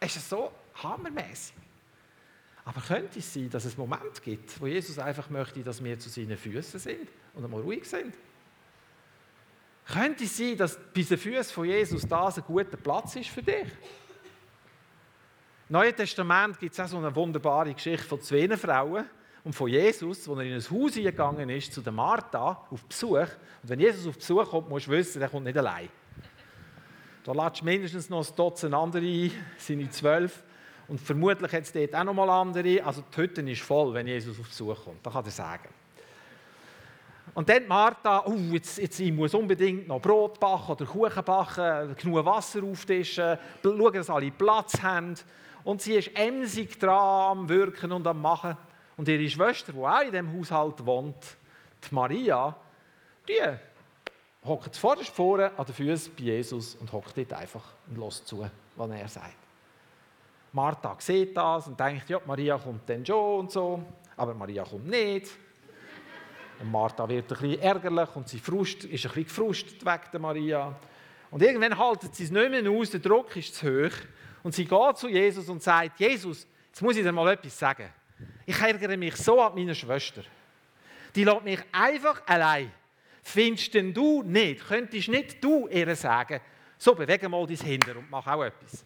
das 0.00 0.16
ist 0.16 0.28
so 0.28 0.50
hammermäßig. 0.82 1.54
Aber 2.64 2.80
könnte 2.80 3.18
es 3.18 3.32
sein, 3.32 3.50
dass 3.50 3.64
es 3.64 3.76
Momente 3.76 4.20
gibt, 4.22 4.60
wo 4.60 4.66
Jesus 4.66 4.98
einfach 4.98 5.30
möchte, 5.30 5.62
dass 5.62 5.82
wir 5.82 5.98
zu 5.98 6.08
seinen 6.08 6.36
Füßen 6.36 6.80
sind 6.80 7.08
und 7.34 7.44
einmal 7.44 7.60
ruhig 7.60 7.84
sind? 7.84 8.14
Könnte 9.92 10.24
es 10.24 10.36
sein, 10.36 10.56
dass 10.56 10.78
bei 10.94 11.02
den 11.02 11.18
Füßen 11.18 11.52
von 11.52 11.64
Jesus 11.64 12.06
das 12.06 12.38
ein 12.38 12.44
guter 12.44 12.76
Platz 12.76 13.16
ist 13.16 13.30
für 13.30 13.42
dich? 13.42 13.66
Im 15.68 15.74
Neuen 15.74 15.94
Testament 15.94 16.58
gibt 16.58 16.72
es 16.72 16.80
auch 16.80 16.86
so 16.86 16.98
eine 16.98 17.14
wunderbare 17.14 17.72
Geschichte 17.74 18.06
von 18.06 18.20
zwei 18.20 18.56
Frauen 18.56 19.04
und 19.42 19.52
von 19.52 19.68
Jesus, 19.68 20.28
wo 20.28 20.34
er 20.34 20.42
in 20.42 20.54
ein 20.54 20.60
Haus 20.60 20.94
gegangen 20.94 21.48
ist, 21.50 21.72
zu 21.72 21.80
der 21.80 21.92
Martha, 21.92 22.66
auf 22.70 22.84
Besuch. 22.84 23.18
Und 23.18 23.68
wenn 23.68 23.80
Jesus 23.80 24.06
auf 24.06 24.16
Besuch 24.16 24.48
kommt, 24.48 24.68
musst 24.68 24.86
du 24.86 24.90
wissen, 24.92 25.22
er 25.22 25.28
kommt 25.28 25.44
nicht 25.44 25.58
allein. 25.58 25.88
Da 27.24 27.32
lädst 27.32 27.60
du 27.60 27.64
mindestens 27.64 28.08
noch 28.10 28.26
ein 28.26 28.36
Dutzend 28.36 28.74
andere 28.74 29.04
ein, 29.04 29.32
seine 29.58 29.90
zwölf. 29.90 30.42
Und 30.88 31.00
vermutlich 31.00 31.52
hat 31.52 31.62
es 31.62 31.72
dort 31.72 31.94
auch 31.94 32.04
noch 32.04 32.14
mal 32.14 32.30
andere. 32.30 32.84
Also 32.84 33.02
die 33.02 33.16
Hütte 33.16 33.42
ist 33.42 33.62
voll, 33.62 33.94
wenn 33.94 34.06
Jesus 34.06 34.38
auf 34.38 34.48
Besuch 34.48 34.84
kommt. 34.84 35.04
Das 35.04 35.12
kann 35.12 35.24
er 35.24 35.30
sagen. 35.30 35.68
Und 37.34 37.48
dann 37.48 37.66
Martha, 37.68 38.24
oh, 38.26 38.34
jetzt, 38.52 38.78
jetzt, 38.78 38.98
ich 38.98 39.12
muss 39.12 39.34
unbedingt 39.34 39.86
noch 39.86 40.00
Brot 40.00 40.40
backen 40.40 40.72
oder 40.72 40.84
Kuchen 40.84 41.24
backen, 41.24 41.94
genug 41.96 42.24
Wasser 42.24 42.62
auftischen, 42.62 43.38
schauen, 43.62 43.92
dass 43.92 44.10
alle 44.10 44.30
Platz 44.30 44.80
haben. 44.82 45.14
Und 45.62 45.82
sie 45.82 45.94
ist 45.94 46.10
emsig 46.16 46.78
dran 46.78 47.38
am 47.38 47.48
Wirken 47.48 47.92
und 47.92 48.06
am 48.06 48.20
Machen. 48.20 48.56
Und 48.96 49.08
ihre 49.08 49.28
Schwester, 49.28 49.72
die 49.72 49.78
auch 49.78 50.00
in 50.00 50.10
diesem 50.10 50.38
Haushalt 50.38 50.84
wohnt, 50.84 51.36
die 51.88 51.94
Maria, 51.94 52.56
die 53.28 53.40
hockt 54.44 54.76
vorderst 54.76 55.10
vorne 55.10 55.52
an 55.56 55.66
den 55.66 55.74
Füßen 55.74 56.14
bei 56.16 56.24
Jesus 56.24 56.74
und 56.74 56.92
hockt 56.92 57.16
dort 57.16 57.32
einfach 57.32 57.64
und 57.88 57.98
lässt 57.98 58.26
zu, 58.26 58.44
was 58.76 58.90
er 58.90 59.08
sagt. 59.08 59.36
Martha 60.52 60.96
sieht 60.98 61.36
das 61.36 61.68
und 61.68 61.78
denkt, 61.78 62.08
ja, 62.10 62.20
Maria 62.26 62.58
kommt 62.58 62.88
dann 62.88 63.06
schon 63.06 63.40
und 63.40 63.52
so, 63.52 63.82
aber 64.16 64.34
Maria 64.34 64.64
kommt 64.64 64.88
nicht. 64.88 65.28
Martha 66.64 67.08
wird 67.08 67.32
ein 67.32 67.38
bisschen 67.38 67.60
ärgerlich 67.60 68.08
und 68.14 68.28
sie 68.28 68.38
frust, 68.38 68.84
ist 68.84 69.06
ein 69.06 69.12
bisschen 69.12 69.24
gefrustet 69.24 69.84
wegen 69.84 70.10
der 70.12 70.20
Maria. 70.20 70.76
Und 71.30 71.42
irgendwann 71.42 71.78
haltet 71.78 72.14
sie 72.14 72.24
es 72.24 72.30
nicht 72.30 72.50
mehr 72.50 72.70
aus, 72.70 72.90
der 72.90 73.00
Druck 73.00 73.34
ist 73.36 73.54
zu 73.54 73.66
hoch. 73.66 73.96
Und 74.42 74.54
sie 74.54 74.64
geht 74.64 74.96
zu 74.96 75.08
Jesus 75.08 75.48
und 75.48 75.62
sagt, 75.62 75.98
Jesus, 76.00 76.46
jetzt 76.68 76.82
muss 76.82 76.96
ich 76.96 77.02
dir 77.02 77.12
mal 77.12 77.32
etwas 77.32 77.58
sagen. 77.58 77.88
Ich 78.44 78.60
ärgere 78.60 78.96
mich 78.96 79.16
so 79.16 79.40
an 79.40 79.54
meiner 79.54 79.74
Schwester. 79.74 80.22
Die 81.14 81.24
lässt 81.24 81.44
mich 81.44 81.60
einfach 81.72 82.22
allein. 82.26 82.72
Findest 83.22 83.74
denn 83.74 83.92
du 83.92 84.22
nicht, 84.22 84.66
könntest 84.66 85.08
nicht 85.08 85.42
du 85.44 85.68
ihr 85.68 85.94
sagen, 85.94 86.40
so 86.78 86.94
bewege 86.94 87.28
mal 87.28 87.46
dein 87.46 87.56
Hinder 87.56 87.96
und 87.96 88.10
mach 88.10 88.26
auch 88.26 88.42
etwas. 88.42 88.84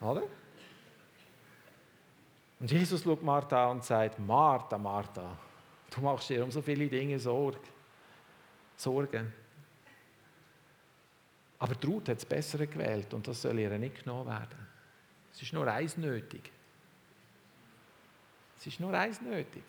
Oder? 0.00 0.22
Und 2.64 2.72
Jesus 2.72 3.02
schaut 3.02 3.22
Martha 3.22 3.66
an 3.66 3.76
und 3.76 3.84
sagt, 3.84 4.18
Martha, 4.18 4.78
Martha, 4.78 5.36
du 5.94 6.00
machst 6.00 6.30
dir 6.30 6.42
um 6.42 6.50
so 6.50 6.62
viele 6.62 6.88
Dinge 6.88 7.18
Sorge. 7.18 7.58
Sorgen. 8.74 9.30
Aber 11.58 11.74
die 11.74 11.86
Ruth 11.86 12.08
hat 12.08 12.16
das 12.16 12.24
Bessere 12.24 12.66
gewählt 12.66 13.12
und 13.12 13.28
das 13.28 13.42
soll 13.42 13.58
ihr 13.58 13.68
nicht 13.76 14.02
genommen 14.02 14.30
werden. 14.30 14.66
Es 15.30 15.42
ist 15.42 15.52
nur 15.52 15.70
eins 15.70 15.98
nötig. 15.98 16.50
Es 18.58 18.66
ist 18.66 18.80
nur 18.80 18.94
eins 18.94 19.20
nötig. 19.20 19.64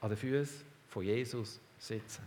An 0.00 0.08
den 0.08 0.16
Füßen 0.16 0.64
von 0.88 1.04
Jesus 1.04 1.60
sitzen. 1.78 2.22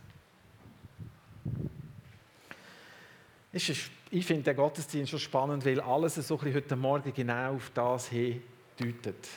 Ich 3.52 4.24
finde 4.24 4.44
den 4.44 4.56
Gottesdienst 4.56 5.10
schon 5.10 5.20
spannend, 5.20 5.66
weil 5.66 5.82
alles 5.82 6.14
so 6.14 6.40
ein 6.40 6.54
heute 6.54 6.76
Morgen 6.76 7.12
genau 7.12 7.56
auf 7.56 7.72
das 7.72 8.10
hin 8.10 8.44
deutet. 8.78 9.28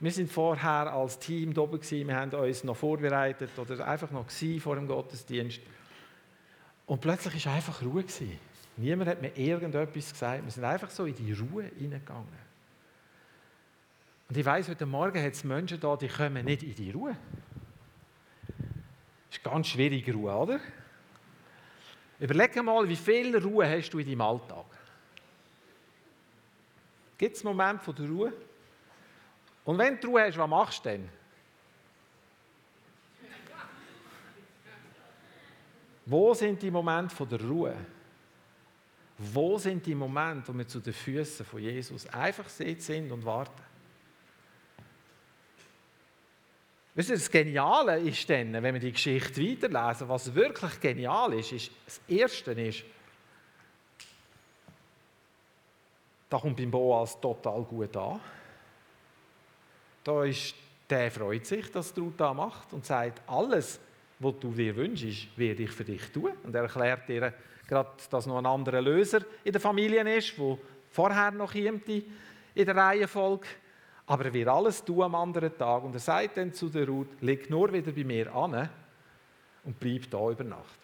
Wir 0.00 0.10
sind 0.10 0.32
vorher 0.32 0.92
als 0.92 1.18
Team 1.18 1.52
da 1.52 1.60
oben, 1.60 1.78
wir 1.82 2.16
haben 2.16 2.32
uns 2.32 2.64
noch 2.64 2.76
vorbereitet 2.76 3.50
oder 3.58 3.86
einfach 3.86 4.10
noch 4.10 4.30
vor 4.58 4.74
dem 4.74 4.88
Gottesdienst. 4.88 5.60
Und 6.86 7.00
plötzlich 7.02 7.44
war 7.44 7.54
einfach 7.54 7.82
Ruhe. 7.82 8.04
Niemand 8.78 9.10
hat 9.10 9.20
mir 9.20 9.36
irgendetwas 9.36 10.12
gesagt. 10.12 10.42
Wir 10.42 10.50
sind 10.50 10.64
einfach 10.64 10.88
so 10.88 11.04
in 11.04 11.14
die 11.14 11.34
Ruhe 11.34 11.64
hineingegangen. 11.78 12.50
Und 14.30 14.36
ich 14.36 14.44
weiß, 14.44 14.68
heute 14.68 14.86
Morgen 14.86 15.22
hat 15.22 15.34
es 15.34 15.44
Menschen 15.44 15.78
da, 15.78 15.96
die 15.96 16.08
kommen 16.08 16.46
nicht 16.46 16.62
in 16.62 16.74
die 16.74 16.90
Ruhe. 16.92 17.14
Das 19.28 19.36
ist 19.36 19.44
ganz 19.44 19.66
schwierig, 19.66 20.08
Ruhe, 20.14 20.32
oder? 20.34 20.60
Überleg 22.18 22.56
mal, 22.62 22.88
wie 22.88 22.96
viel 22.96 23.36
Ruhe 23.36 23.68
hast 23.68 23.90
du 23.90 23.98
in 23.98 24.06
deinem 24.06 24.20
Alltag? 24.22 24.66
Gibt 27.18 27.36
es 27.36 27.44
einen 27.44 27.56
Moment 27.56 27.82
von 27.82 27.94
der 27.94 28.08
Ruhe? 28.08 28.32
Und 29.70 29.78
wenn 29.78 30.00
du 30.00 30.08
Ruhe 30.08 30.22
hast, 30.22 30.36
was 30.36 30.50
machst 30.50 30.84
du 30.84 30.88
denn? 30.88 31.08
Wo 36.06 36.34
sind 36.34 36.60
die 36.60 36.72
Momente 36.72 37.24
der 37.24 37.40
Ruhe? 37.40 37.76
Wo 39.16 39.58
sind 39.58 39.86
die 39.86 39.94
Momente, 39.94 40.52
wo 40.52 40.58
wir 40.58 40.66
zu 40.66 40.80
den 40.80 40.92
Füßen 40.92 41.46
von 41.46 41.60
Jesus 41.60 42.04
einfach 42.08 42.48
sind 42.48 43.12
und 43.12 43.24
warten? 43.24 43.62
Wisst 46.96 47.10
ihr, 47.10 47.14
das 47.14 47.30
Geniale 47.30 48.00
ist 48.00 48.28
dann, 48.28 48.52
wenn 48.52 48.74
wir 48.74 48.80
die 48.80 48.90
Geschichte 48.90 49.40
weiterlesen, 49.40 50.08
was 50.08 50.34
wirklich 50.34 50.80
genial 50.80 51.32
ist, 51.34 51.52
ist 51.52 51.70
das 51.86 52.00
Erste 52.08 52.50
ist, 52.50 52.82
da 56.28 56.38
kommt 56.38 56.56
beim 56.56 56.72
Boas 56.72 57.20
total 57.20 57.62
gut 57.62 57.96
an. 57.96 58.20
Da 60.02 60.24
ist, 60.24 60.54
der 60.88 61.10
freut 61.10 61.46
sich, 61.46 61.70
dass 61.70 61.92
du 61.92 62.12
da 62.16 62.34
macht 62.34 62.72
und 62.72 62.84
sagt, 62.84 63.22
alles, 63.28 63.80
was 64.18 64.34
du 64.40 64.52
dir 64.52 64.74
wünschst, 64.76 65.28
werde 65.36 65.62
ich 65.62 65.70
für 65.70 65.84
dich 65.84 66.10
tun. 66.10 66.32
Und 66.42 66.54
er 66.54 66.62
erklärt 66.62 67.08
dir 67.08 67.32
gerade, 67.68 67.90
dass 68.10 68.26
noch 68.26 68.38
ein 68.38 68.46
anderer 68.46 68.80
Löser 68.80 69.20
in 69.44 69.52
der 69.52 69.60
Familie 69.60 70.16
ist, 70.16 70.38
wo 70.38 70.58
vorher 70.90 71.30
noch 71.30 71.54
jemand 71.54 71.88
in 71.88 72.66
der 72.66 72.76
Reihenfolge 72.76 73.46
aber 74.10 74.24
er 74.24 74.34
wird 74.34 74.48
alles 74.48 74.84
tun 74.84 75.02
am 75.02 75.14
anderen 75.14 75.56
Tag. 75.56 75.84
Und 75.84 75.94
er 75.94 76.00
sagt 76.00 76.36
dann 76.36 76.52
zu 76.52 76.68
der 76.68 76.84
Ruth, 76.84 77.06
leg 77.20 77.48
nur 77.48 77.72
wieder 77.72 77.92
bei 77.92 78.02
mir 78.02 78.34
an 78.34 78.68
und 79.62 79.78
bleib 79.78 80.10
da 80.10 80.28
über 80.28 80.42
Nacht. 80.42 80.80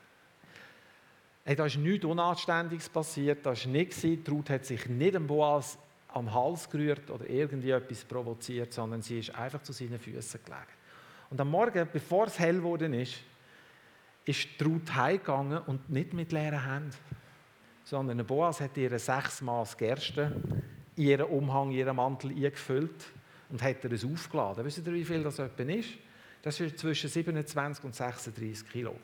Hey, 1.42 1.56
da 1.56 1.66
ist 1.66 1.76
nichts 1.76 2.04
Unanständiges 2.04 2.88
passiert, 2.88 3.44
da 3.44 3.50
ist 3.50 3.66
nichts 3.66 4.02
Die 4.02 4.22
Ruth 4.30 4.48
hat 4.50 4.64
sich 4.64 4.86
nicht 4.86 5.16
dem 5.16 5.26
Boas 5.26 5.76
am 6.16 6.32
Hals 6.32 6.68
gerührt 6.70 7.10
oder 7.10 7.28
irgendwie 7.28 7.70
etwas 7.70 8.04
provoziert, 8.04 8.72
sondern 8.72 9.02
sie 9.02 9.18
ist 9.18 9.34
einfach 9.34 9.62
zu 9.62 9.72
seinen 9.72 9.98
Füßen 9.98 10.40
gelegen. 10.42 10.66
Und 11.28 11.40
am 11.40 11.50
Morgen, 11.50 11.86
bevor 11.92 12.26
es 12.26 12.38
hell 12.38 12.56
geworden 12.56 12.94
ist, 12.94 13.16
ist 14.24 14.48
Ruth 14.64 14.94
heimgegangen 14.94 15.58
und 15.58 15.90
nicht 15.90 16.14
mit 16.14 16.32
leeren 16.32 16.64
Händen, 16.64 16.94
sondern 17.84 18.26
Boas 18.26 18.60
hat 18.60 18.76
ihr 18.76 18.98
sechs 18.98 19.42
Maß 19.42 19.76
Gerste 19.76 20.32
in 20.96 21.04
ihren 21.04 21.26
Umhang, 21.26 21.70
in 21.70 21.76
ihren 21.76 21.96
Mantel 21.96 22.30
eingefüllt 22.30 23.04
und 23.50 23.62
hat 23.62 23.84
er 23.84 23.92
es 23.92 24.04
aufgeladen. 24.04 24.64
Wisst 24.64 24.84
ihr, 24.86 24.92
wie 24.92 25.04
viel 25.04 25.22
das 25.22 25.38
etwa 25.38 25.62
ist? 25.64 25.90
Das 26.42 26.58
ist 26.60 26.78
zwischen 26.78 27.10
27 27.10 27.84
und 27.84 27.94
36 27.94 28.68
Kilo. 28.68 28.96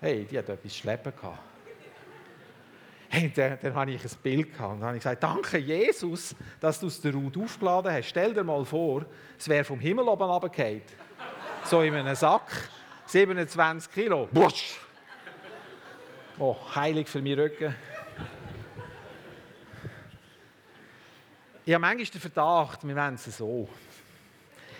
Hey, 0.00 0.24
die 0.24 0.38
hat 0.38 0.48
etwas 0.48 0.76
schleppen 0.76 1.12
gehabt. 1.14 1.57
Hey, 3.10 3.32
dann, 3.34 3.58
dann 3.62 3.74
hatte 3.74 3.90
ich 3.92 4.04
ein 4.04 4.10
Bild 4.22 4.52
gehabt 4.52 4.74
dann 4.74 4.84
habe 4.84 4.96
ich 4.96 5.02
gesagt, 5.02 5.22
danke 5.22 5.58
Jesus, 5.58 6.36
dass 6.60 6.78
du 6.78 6.88
es 6.88 7.00
der 7.00 7.14
Ruth 7.14 7.38
aufgeladen 7.38 7.90
hast. 7.90 8.08
Stell 8.08 8.34
dir 8.34 8.44
mal 8.44 8.64
vor, 8.64 9.06
es 9.38 9.48
wäre 9.48 9.64
vom 9.64 9.80
Himmel 9.80 10.06
oben 10.06 10.24
runtergefallen. 10.24 10.82
So 11.64 11.80
in 11.80 11.94
einem 11.94 12.14
Sack, 12.14 12.50
27 13.06 13.90
Kilo. 13.90 14.28
Busch. 14.30 14.78
Oh, 16.38 16.56
heilig 16.74 17.08
für 17.08 17.22
meinen 17.22 17.40
Rücken. 17.40 17.74
Ich 21.64 21.74
habe 21.74 21.82
manchmal 21.82 22.06
den 22.06 22.20
Verdacht, 22.20 22.86
wir 22.86 22.96
wollen 22.96 23.14
es 23.14 23.24
so. 23.24 23.68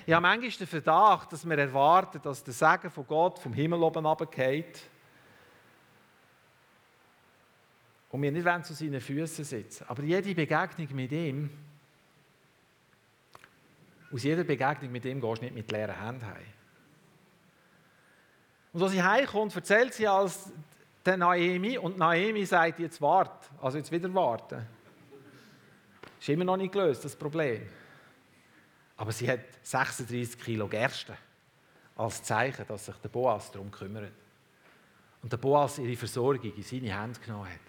Ich 0.06 0.12
habe 0.12 0.22
manchmal 0.22 0.50
den 0.50 0.66
Verdacht, 0.66 1.32
dass 1.32 1.48
wir 1.48 1.58
erwarten, 1.58 2.20
dass 2.22 2.44
der 2.44 2.54
Segen 2.54 2.90
von 2.90 3.06
Gott 3.06 3.38
vom 3.38 3.52
Himmel 3.52 3.82
oben 3.82 4.06
runterfällt 4.06 4.80
und 8.10 8.22
wir 8.22 8.32
nicht 8.32 8.66
zu 8.66 8.74
seinen 8.74 9.00
Füßen 9.00 9.44
sitzen. 9.44 9.84
Aber 9.88 10.02
jede 10.02 10.34
Begegnung 10.34 10.88
mit 10.94 11.12
ihm, 11.12 11.50
aus 14.10 14.22
jeder 14.22 14.44
Begegnung 14.44 14.90
mit 14.90 15.04
ihm 15.04 15.20
gehst 15.20 15.38
du 15.38 15.44
nicht 15.44 15.54
mit 15.54 15.70
leeren 15.70 16.00
Händen 16.00 16.26
heim. 16.26 16.46
Und 18.72 18.82
als 18.82 18.92
sie 18.92 19.02
heimkommt, 19.02 19.54
erzählt 19.54 19.92
sie 19.94 20.06
als 20.06 20.50
der 21.04 21.16
Naomi 21.16 21.78
und 21.78 21.98
Naomi 21.98 22.44
sagt, 22.44 22.78
jetzt 22.80 23.00
wart, 23.00 23.50
also 23.60 23.78
jetzt 23.78 23.90
wieder 23.90 24.12
warten. 24.14 24.66
Ist 26.20 26.28
immer 26.28 26.44
noch 26.44 26.56
nicht 26.56 26.72
gelöst, 26.72 27.04
das 27.04 27.16
Problem. 27.16 27.66
Aber 28.96 29.12
sie 29.12 29.30
hat 29.30 29.40
36 29.62 30.38
Kilo 30.40 30.66
Gerste 30.66 31.16
als 31.96 32.22
Zeichen, 32.22 32.66
dass 32.66 32.86
sich 32.86 32.96
der 32.96 33.08
Boas 33.08 33.50
darum 33.50 33.70
kümmert. 33.70 34.12
Und 35.22 35.32
der 35.32 35.36
Boas 35.36 35.78
ihre 35.78 35.96
Versorgung 35.96 36.52
in 36.54 36.62
seine 36.62 37.00
Hände 37.00 37.18
genommen 37.20 37.48
hat. 37.48 37.67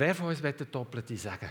Wer 0.00 0.14
von 0.14 0.28
uns 0.28 0.40
der 0.40 0.52
Doppelte 0.52 1.14
sagen? 1.14 1.50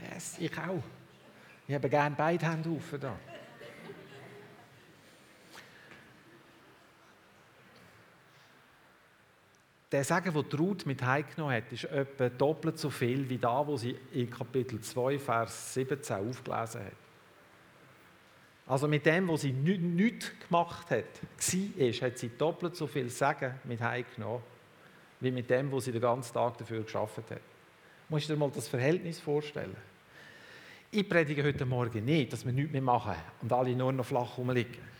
Yes, 0.00 0.36
ich 0.38 0.56
auch. 0.56 0.80
Ich 1.66 1.74
habe 1.74 1.88
gerne 1.88 2.14
beide 2.16 2.48
Hände 2.48 2.70
auf. 2.70 2.94
Da. 3.00 3.18
Der 9.90 10.04
Sagen, 10.04 10.32
den 10.32 10.58
Ruth 10.60 10.86
mit 10.86 11.02
heimgenommen 11.02 11.56
hat, 11.56 11.72
ist 11.72 11.86
etwa 11.86 12.28
doppelt 12.28 12.78
so 12.78 12.90
viel 12.90 13.28
wie 13.28 13.38
da, 13.38 13.66
wo 13.66 13.76
sie 13.76 13.98
in 14.12 14.30
Kapitel 14.30 14.80
2, 14.80 15.18
Vers 15.18 15.74
17 15.74 16.28
aufgelesen 16.28 16.84
hat. 16.84 16.92
Also 18.68 18.86
mit 18.86 19.04
dem, 19.04 19.26
was 19.26 19.40
sie 19.40 19.52
nichts 19.52 20.30
gemacht 20.46 20.92
hat, 20.92 21.06
war, 21.20 22.08
hat 22.08 22.18
sie 22.18 22.28
doppelt 22.38 22.76
so 22.76 22.86
viel 22.86 23.10
Sagen 23.10 23.58
mit 23.64 23.80
heimgenommen, 23.80 24.44
wie 25.20 25.30
mit 25.30 25.48
dem, 25.50 25.70
was 25.70 25.84
sie 25.84 25.92
den 25.92 26.00
ganzen 26.00 26.32
Tag 26.34 26.58
dafür 26.58 26.82
geschafft 26.82 27.18
hat. 27.18 27.40
Musst 28.08 28.28
dir 28.28 28.36
mal 28.36 28.50
das 28.50 28.68
Verhältnis 28.68 29.20
vorstellen. 29.20 29.76
Ich 30.90 31.08
predige 31.08 31.44
heute 31.44 31.64
Morgen 31.64 32.04
nicht, 32.04 32.32
dass 32.32 32.44
wir 32.44 32.52
nichts 32.52 32.72
mehr 32.72 32.82
machen 32.82 33.14
und 33.42 33.52
alle 33.52 33.76
nur 33.76 33.92
noch 33.92 34.04
flach 34.04 34.36
rumliegen. 34.36 34.90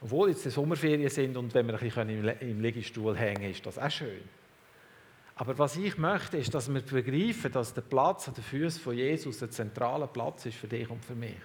Obwohl 0.00 0.30
jetzt 0.30 0.44
die 0.44 0.50
Sommerferien 0.50 1.10
sind 1.10 1.36
und 1.36 1.52
wenn 1.52 1.66
wir 1.66 1.74
ein 1.74 1.80
bisschen 1.80 2.38
im 2.40 2.60
Liegestuhl 2.60 3.16
hängen 3.16 3.50
ist 3.50 3.66
das 3.66 3.78
auch 3.78 3.90
schön. 3.90 4.22
Aber 5.34 5.58
was 5.58 5.76
ich 5.76 5.96
möchte, 5.98 6.36
ist, 6.36 6.54
dass 6.54 6.72
wir 6.72 6.82
begreifen, 6.82 7.50
dass 7.50 7.74
der 7.74 7.80
Platz 7.80 8.28
an 8.28 8.34
den 8.34 8.44
Füßen 8.44 8.80
von 8.80 8.94
Jesus 8.94 9.42
ein 9.42 9.50
zentraler 9.50 10.06
Platz 10.06 10.46
ist 10.46 10.56
für 10.56 10.68
dich 10.68 10.88
und 10.88 11.04
für 11.04 11.14
mich. 11.14 11.40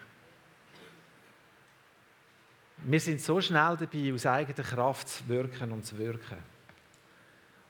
Wir 2.83 2.99
sind 2.99 3.21
so 3.21 3.39
schnell 3.41 3.77
dabei, 3.77 4.13
aus 4.13 4.25
eigener 4.25 4.67
Kraft 4.67 5.09
zu 5.09 5.27
wirken 5.27 5.71
und 5.71 5.85
zu 5.85 5.97
wirken. 5.97 6.54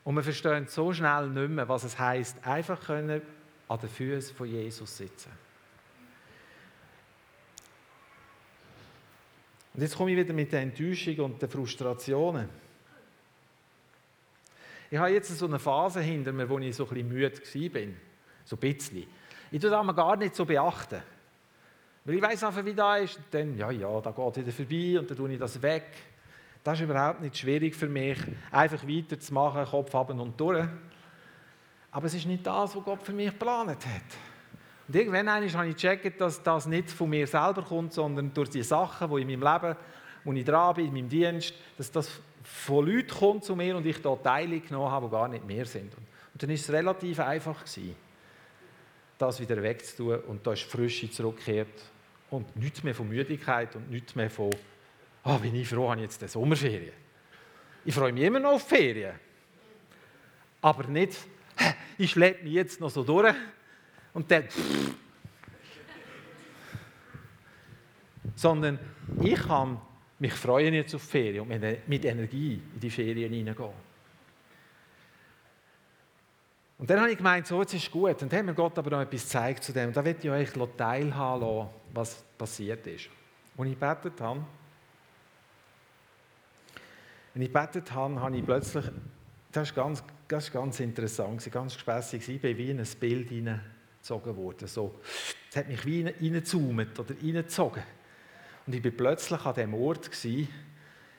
Und 0.06 0.16
wir 0.16 0.24
verstehen 0.24 0.68
so 0.68 0.94
schnell 0.94 1.28
nicht 1.30 1.50
mehr, 1.50 1.68
was 1.68 1.84
es 1.84 1.98
heißt, 1.98 2.46
einfach 2.46 2.80
können 2.80 3.22
an 3.68 3.80
den 3.80 3.90
Füßen 3.90 4.36
von 4.36 4.48
Jesus 4.48 4.96
sitzen. 4.96 5.32
Und 9.74 9.82
jetzt 9.82 9.98
komme 9.98 10.12
ich 10.12 10.18
wieder 10.18 10.34
mit 10.34 10.54
der 10.54 10.62
Enttäuschung 10.62 11.20
und 11.20 11.42
den 11.42 11.50
Frustrationen. 11.50 12.48
Ich 14.92 14.98
habe 14.98 15.10
jetzt 15.10 15.36
so 15.36 15.48
eine 15.48 15.58
Phase 15.58 16.02
hinter 16.02 16.32
mir, 16.32 16.48
wo 16.48 16.60
ich 16.60 16.76
so 16.76 16.84
ein 16.84 16.90
bisschen 16.90 17.10
müde 17.10 17.32
war. 17.32 17.94
So 18.46 18.56
ein 18.56 18.60
bisschen. 18.60 19.08
Ich 19.52 19.60
tue 19.60 19.72
das 19.72 19.96
gar 19.96 20.16
nicht 20.16 20.36
so 20.36 20.46
beachten. 20.46 21.02
Weil 22.06 22.16
ich 22.16 22.22
weiß 22.22 22.44
einfach, 22.44 22.64
wie 22.64 22.76
da 22.76 22.98
ist. 22.98 23.18
Und 23.18 23.26
dann, 23.32 23.58
ja, 23.58 23.72
ja, 23.72 24.00
da 24.02 24.12
geht 24.12 24.38
wieder 24.38 24.52
vorbei 24.52 25.00
und 25.00 25.10
dann 25.10 25.18
tue 25.18 25.34
ich 25.34 25.40
das 25.40 25.60
weg. 25.62 25.88
Das 26.66 26.80
ist 26.80 26.86
überhaupt 26.86 27.22
nicht 27.22 27.38
schwierig 27.38 27.76
für 27.76 27.88
mich, 27.88 28.18
einfach 28.50 28.88
weiterzumachen, 28.88 29.66
Kopf 29.66 29.94
ab 29.94 30.10
und 30.10 30.42
durch. 30.42 30.66
Aber 31.92 32.08
es 32.08 32.16
ist 32.16 32.26
nicht 32.26 32.44
das, 32.48 32.76
was 32.76 32.84
Gott 32.84 33.04
für 33.04 33.14
mich 33.14 33.30
geplant 33.30 33.70
hat. 33.70 34.18
Und 34.88 34.96
irgendwann 34.96 35.30
habe 35.30 35.46
ich 35.46 35.54
gecheckt, 35.54 36.20
dass 36.20 36.42
das 36.42 36.66
nicht 36.66 36.90
von 36.90 37.12
mir 37.12 37.28
selber 37.28 37.62
kommt, 37.62 37.94
sondern 37.94 38.34
durch 38.34 38.50
die 38.50 38.64
Sachen, 38.64 39.12
die 39.12 39.22
in 39.22 39.40
meinem 39.40 39.54
Leben, 39.54 39.78
wo 40.24 40.34
ich 40.34 40.44
dran 40.44 40.74
bin, 40.74 40.88
in 40.88 40.94
meinem 40.94 41.10
Dienst, 41.10 41.54
dass 41.78 41.92
das 41.92 42.10
von 42.42 42.88
Leuten 42.88 43.10
kommt 43.10 43.44
zu 43.44 43.56
mir 43.56 43.78
und 43.78 43.86
ich 43.86 44.02
da 44.02 44.16
Teile 44.16 44.60
genommen 44.60 44.90
habe, 44.90 45.06
die 45.06 45.12
gar 45.12 45.28
nicht 45.28 45.46
mehr 45.46 45.68
sind. 45.68 45.94
Und 45.96 46.42
dann 46.42 46.50
ist 46.50 46.62
es 46.62 46.72
relativ 46.72 47.20
einfach 47.20 47.60
gewesen, 47.64 47.96
das 49.20 49.40
wieder 49.40 49.62
wegzutun 49.62 50.20
und 50.22 50.48
da 50.48 50.54
ist 50.54 50.64
Frische 50.64 51.12
zurückgekehrt 51.12 51.84
und 52.32 52.56
nichts 52.56 52.82
mehr 52.82 52.96
von 52.96 53.08
Müdigkeit 53.08 53.76
und 53.76 53.92
nichts 53.92 54.16
mehr 54.16 54.32
von, 54.32 54.50
oh, 55.26 55.38
bin 55.38 55.56
ich 55.56 55.68
froh, 55.68 55.90
habe 55.90 56.02
ich 56.02 56.06
jetzt 56.06 56.22
eine 56.22 56.30
Sommerferien. 56.30 56.94
Ich 57.84 57.94
freue 57.94 58.14
mich 58.14 58.24
immer 58.24 58.40
noch 58.40 58.54
auf 58.54 58.68
Ferien. 58.68 59.14
Aber 60.62 60.88
nicht, 60.88 61.18
ich 61.98 62.12
schleppe 62.12 62.44
mich 62.44 62.54
jetzt 62.54 62.80
noch 62.80 62.90
so 62.90 63.04
durch 63.04 63.36
und 64.14 64.30
dann, 64.32 64.46
sondern 68.36 68.80
ich 69.22 69.36
kann 69.36 69.80
mich 70.18 70.34
freuen 70.34 70.74
jetzt 70.74 70.96
auf 70.96 71.04
Ferien 71.04 71.42
und 71.42 71.88
mit 71.88 72.06
Energie 72.06 72.62
in 72.74 72.80
die 72.80 72.90
Ferien 72.90 73.34
hineingehen. 73.34 73.70
Und 76.78 76.90
dann 76.90 77.00
habe 77.00 77.12
ich 77.12 77.18
gemeint, 77.18 77.48
so, 77.48 77.62
jetzt 77.62 77.74
ist 77.74 77.92
gut. 77.92 78.22
Und 78.22 78.32
dann 78.32 78.40
hat 78.40 78.46
mir 78.46 78.54
Gott 78.54 78.78
aber 78.78 78.90
noch 78.92 79.02
etwas 79.02 79.24
gezeigt 79.24 79.64
zu 79.64 79.72
dem. 79.72 79.88
Und 79.88 79.98
da 79.98 80.02
möchte 80.02 80.28
ich 80.28 80.34
euch 80.34 80.70
teilhaben 80.76 81.42
lassen, 81.42 81.70
was 81.94 82.24
passiert 82.38 82.86
ist. 82.88 83.10
Als 83.58 83.70
ich 83.70 83.80
gebetet 83.80 84.20
habe, 84.20 84.42
wenn 87.36 87.42
ich 87.42 87.54
gebetet 87.54 87.92
habe, 87.92 88.20
habe 88.22 88.38
ich 88.38 88.46
plötzlich, 88.46 88.86
das 89.52 89.70
ist 89.70 89.76
ganz, 89.76 90.02
das 90.30 90.46
ist 90.46 90.54
ganz 90.54 90.80
interessant, 90.80 91.52
ganz 91.52 91.74
gespässig, 91.74 92.28
ich 92.30 92.42
bin 92.42 92.58
wie 92.58 92.72
in 92.72 92.80
ein 92.80 92.88
Bild 92.98 93.28
hineingezogen 93.28 94.38
worden. 94.38 94.70
So, 94.70 95.02
es 95.50 95.58
hat 95.58 95.68
mich 95.68 95.86
wie 95.86 96.08
reingezoomt 96.08 96.98
oder 96.98 97.14
reingezogen. 97.14 97.84
Und 98.66 98.74
ich 98.74 98.84
war 98.86 98.92
plötzlich 98.92 99.46
an 99.46 99.54
dem 99.54 99.74
Ort, 99.74 100.10
gewesen, 100.10 100.48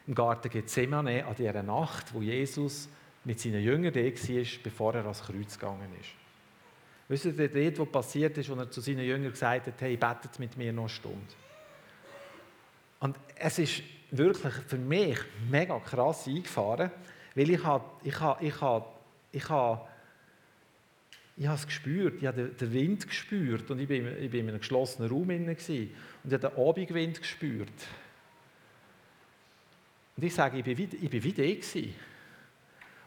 im 0.07 0.15
Garten 0.15 0.49
Gethsemane, 0.49 1.27
an 1.27 1.35
dieser 1.35 1.63
Nacht, 1.63 2.15
wo 2.15 2.23
Jesus 2.23 2.89
mit 3.25 3.39
seinen 3.39 3.63
Jüngern 3.63 3.93
da 3.93 4.01
war, 4.01 4.47
bevor 4.63 4.95
er 4.95 5.03
ans 5.03 5.23
Kreuz 5.23 5.59
gegangen 5.59 5.91
ist. 6.01 6.11
Wisst 7.09 7.27
ihr, 7.27 7.49
dort, 7.49 7.79
was 7.79 7.93
passiert 7.93 8.39
ist, 8.39 8.49
wo 8.49 8.55
er 8.55 8.71
zu 8.71 8.81
seinen 8.81 9.05
Jüngern 9.05 9.33
gesagt 9.33 9.67
hat, 9.67 9.81
hey, 9.81 9.99
betet 9.99 10.39
mit 10.39 10.57
mir 10.57 10.73
noch 10.73 10.85
eine 10.85 10.89
Stunde. 10.89 11.35
Und 13.01 13.19
es 13.37 13.59
ist 13.59 13.83
wirklich 14.11 14.55
für 14.67 14.79
mich 14.79 15.19
mega 15.51 15.79
krass 15.81 16.27
eingefahren, 16.27 16.91
Weil 17.35 17.51
ich 17.51 17.63
habe, 17.63 17.85
ich 18.03 18.19
habe, 18.21 18.45
ich 18.45 18.61
habe, 18.61 18.87
ich 19.33 19.49
habe, 19.49 19.89
ich 21.37 21.47
habe 21.47 21.57
es 21.57 21.67
gespürt, 21.67 22.15
ich 22.19 22.27
habe 22.27 22.49
den, 22.49 22.73
Wind 22.73 23.07
gespürt 23.07 23.71
und 23.71 23.79
ich 23.79 23.89
bin, 23.89 24.07
ich 24.07 24.31
bin 24.31 24.41
in 24.41 24.49
einem 24.49 24.59
geschlossenen 24.59 25.11
Raum 25.11 25.29
und 25.29 25.51
ich 25.51 25.91
habe 26.25 26.39
den 26.39 26.57
Abendwind 26.57 27.21
gespürt. 27.21 27.69
Und 30.17 30.23
ich 30.23 30.35
sage, 30.35 30.59
ich 30.59 30.65
bin 30.65 30.79
wie, 30.79 30.89
ich 31.03 31.11
bin 31.11 31.23
wie 31.23 31.33
der 31.33 31.55
gewesen. 31.55 31.95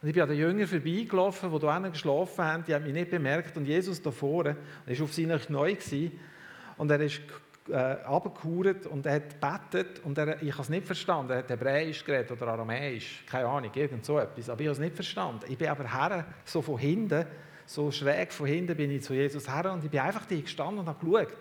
Und 0.01 0.07
ich 0.07 0.13
bin 0.13 0.21
an 0.21 0.29
den 0.29 0.37
Jüngern 0.37 0.67
vorbeigelaufen, 0.67 1.51
die 1.51 1.59
hier 1.59 1.89
geschlafen 1.89 2.45
haben, 2.45 2.63
die 2.65 2.75
haben 2.75 2.85
mich 2.85 2.93
nicht 2.93 3.09
bemerkt. 3.09 3.57
Und 3.57 3.65
Jesus 3.65 4.01
da 4.01 4.11
vorne, 4.11 4.55
war 4.85 5.03
auf 5.03 5.13
seinen 5.13 5.39
Knien 5.39 6.11
und 6.77 6.91
er 6.91 7.01
ist 7.01 7.21
äh, 7.71 8.87
und 8.89 9.05
er 9.05 9.13
hat 9.13 9.29
gebetet 9.29 9.99
und 10.03 10.17
er, 10.17 10.41
ich 10.41 10.51
habe 10.51 10.63
es 10.63 10.69
nicht 10.69 10.85
verstanden. 10.85 11.31
Er 11.31 11.37
hat 11.39 11.49
Hebräisch 11.49 12.03
geredet 12.03 12.31
oder 12.31 12.47
Aramäisch, 12.47 13.23
keine 13.29 13.47
Ahnung, 13.47 13.71
irgend 13.73 14.05
so 14.05 14.19
etwas. 14.19 14.49
Aber 14.49 14.61
ich 14.61 14.67
habe 14.67 14.73
es 14.73 14.79
nicht 14.79 14.95
verstanden. 14.95 15.45
Ich 15.47 15.57
bin 15.57 15.67
aber 15.69 15.83
her, 15.91 16.25
so 16.45 16.61
von 16.61 16.77
hinten, 16.77 17.25
so 17.65 17.91
schräg 17.91 18.33
von 18.33 18.47
hinten 18.47 18.75
bin 18.75 18.89
ich 18.91 19.03
zu 19.03 19.13
Jesus 19.13 19.47
her 19.47 19.71
und 19.71 19.83
ich 19.83 19.91
bin 19.91 19.99
einfach 19.99 20.25
da 20.25 20.35
gestanden 20.35 20.79
und 20.79 20.87
habe 20.87 21.05
geschaut. 21.05 21.37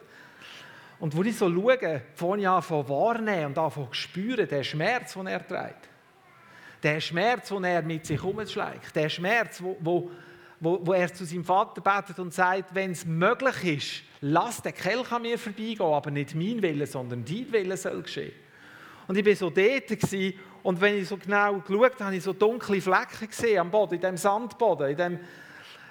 Und 1.00 1.16
wo 1.16 1.22
ich 1.22 1.36
so 1.36 1.48
schaue, 1.48 2.02
fange 2.14 2.42
ich 2.42 2.48
an 2.48 2.62
zu 2.62 2.88
wahrnehmen 2.88 3.46
und 3.46 3.58
an 3.58 3.70
zu 3.70 3.88
spüren, 3.92 4.48
den 4.48 4.64
Schmerz, 4.64 5.14
den 5.14 5.26
er 5.26 5.46
trägt. 5.46 5.88
Der 6.82 7.00
Schmerz, 7.00 7.48
den 7.48 7.64
er 7.64 7.82
mit 7.82 8.06
sich 8.06 8.22
umschlägt. 8.22 8.94
Der 8.94 9.08
Schmerz, 9.08 9.62
wo, 9.62 9.76
wo, 9.80 10.10
wo, 10.60 10.86
wo 10.86 10.92
er 10.92 11.12
zu 11.12 11.24
seinem 11.24 11.44
Vater 11.44 11.80
betet 11.80 12.18
und 12.18 12.34
sagt, 12.34 12.74
wenn 12.74 12.90
es 12.90 13.04
möglich 13.04 13.64
ist, 13.76 14.07
lass 14.20 14.62
den 14.62 14.74
Kelch 14.74 15.10
an 15.12 15.22
mir 15.22 15.38
vorbeigehen, 15.38 15.80
aber 15.80 16.10
nicht 16.10 16.34
mein 16.34 16.60
Wille, 16.62 16.86
sondern 16.86 17.24
dein 17.24 17.52
Wille 17.52 17.76
soll 17.76 18.02
geschehen. 18.02 18.32
Und 19.06 19.16
ich 19.16 19.24
war 19.24 19.34
so 19.34 19.50
dort 19.50 19.90
und 20.62 20.80
wenn 20.80 20.98
ich 20.98 21.08
so 21.08 21.16
genau 21.16 21.60
geschaut 21.60 21.94
habe, 21.94 22.04
habe 22.04 22.16
ich 22.16 22.22
so 22.22 22.32
dunkle 22.32 22.80
Flecken 22.80 23.28
gesehen 23.28 23.58
am 23.58 23.70
Boden, 23.70 23.94
in 23.94 24.00
dem 24.00 24.16
Sandboden, 24.16 24.90
in 24.90 24.96
dem, 24.96 25.20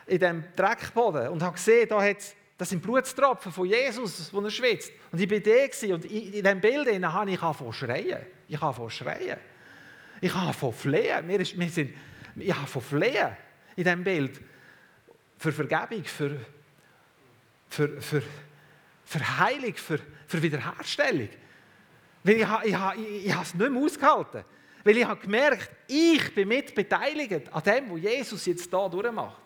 in 0.05 0.19
dem 0.19 0.43
Dreckboden 0.55 1.29
und 1.29 1.41
habe 1.41 1.55
gesehen, 1.55 1.87
da 1.89 2.01
hat 2.01 2.17
das 2.57 2.69
sind 2.69 2.81
Blutstropfen 2.81 3.51
von 3.51 3.67
Jesus, 3.67 4.33
wo 4.33 4.41
er 4.41 4.49
schwitzt. 4.49 4.91
Und 5.11 5.21
ich 5.21 5.29
war 5.29 5.39
da 5.39 5.93
und 5.93 6.05
in 6.05 6.31
diesem 6.31 6.59
Bild 6.59 6.87
habe 6.87 7.29
ich 7.31 7.41
angefangen 7.43 7.55
zu 7.55 7.71
schreien. 7.71 8.25
Ich 8.47 8.59
habe 8.59 8.89
schreien. 8.89 9.37
Ich 10.21 10.33
habe 10.33 10.57
zu 10.57 10.71
flehen. 10.71 11.27
Wir, 11.27 11.45
sind, 11.45 11.93
ich 12.35 12.55
habe 12.55 12.67
zu 12.67 12.79
flehen 12.79 13.37
in 13.75 13.83
diesem 13.83 14.03
Bild. 14.03 14.41
Für 15.37 15.51
Vergebung, 15.51 16.03
für, 16.03 16.39
für, 17.69 18.01
für, 18.01 18.23
für 19.05 19.39
Heilung, 19.39 19.75
für, 19.75 19.99
für 20.27 20.41
Wiederherstellung. 20.41 21.29
Weil 22.23 22.35
ich, 22.35 22.47
ich, 22.63 22.65
ich, 22.65 23.25
ich 23.25 23.33
habe 23.33 23.43
es 23.43 23.53
nicht 23.53 23.71
mehr 23.71 23.81
ausgehalten. 23.81 24.43
Weil 24.83 24.97
ich 24.97 25.05
habe 25.05 25.19
gemerkt, 25.19 25.69
ich 25.87 26.33
bin 26.33 26.47
mit 26.47 26.73
beteiligt 26.73 27.53
an 27.53 27.63
dem, 27.63 27.91
was 27.91 28.01
Jesus 28.01 28.45
jetzt 28.45 28.69
hier 28.69 28.89
durchmacht. 28.89 29.41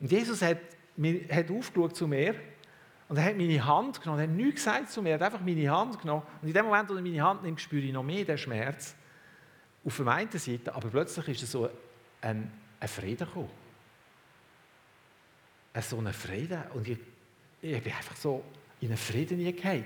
Und 0.00 0.10
Jesus 0.10 0.42
hat, 0.42 0.58
hat 1.30 1.50
aufgeschaut 1.50 1.96
zu 1.96 2.06
mir 2.06 2.34
und 3.08 3.16
er 3.16 3.24
hat 3.24 3.36
meine 3.36 3.64
Hand 3.64 4.00
genommen, 4.00 4.20
er 4.20 4.28
hat 4.28 4.34
nichts 4.34 4.64
gesagt 4.64 4.90
zu 4.90 5.00
mir, 5.00 5.10
er 5.10 5.14
hat 5.14 5.22
einfach 5.22 5.44
meine 5.44 5.70
Hand 5.70 6.00
genommen. 6.00 6.22
Und 6.42 6.48
in 6.48 6.54
dem 6.54 6.64
Moment, 6.64 6.90
wo 6.90 6.94
er 6.94 7.02
meine 7.02 7.22
Hand 7.22 7.42
nimmt, 7.44 7.60
spüre 7.60 7.84
ich 7.84 7.92
noch 7.92 8.02
mehr 8.02 8.24
den 8.24 8.36
Schmerz. 8.36 8.94
Auf 9.84 9.96
der 9.96 10.08
einen 10.08 10.30
Seite, 10.32 10.74
aber 10.74 10.88
plötzlich 10.88 11.28
ist 11.28 11.44
es 11.44 11.52
so 11.52 11.70
ein, 12.20 12.50
ein 12.80 12.88
Frieden 12.88 13.26
gekommen 13.26 13.65
so 15.82 15.98
einen 15.98 16.12
Frieden. 16.12 16.62
Und 16.74 16.88
ich, 16.88 16.98
ich 17.62 17.82
bin 17.82 17.92
einfach 17.92 18.16
so 18.16 18.44
in 18.80 18.88
einen 18.88 18.96
Frieden 18.96 19.38
gefallen. 19.38 19.84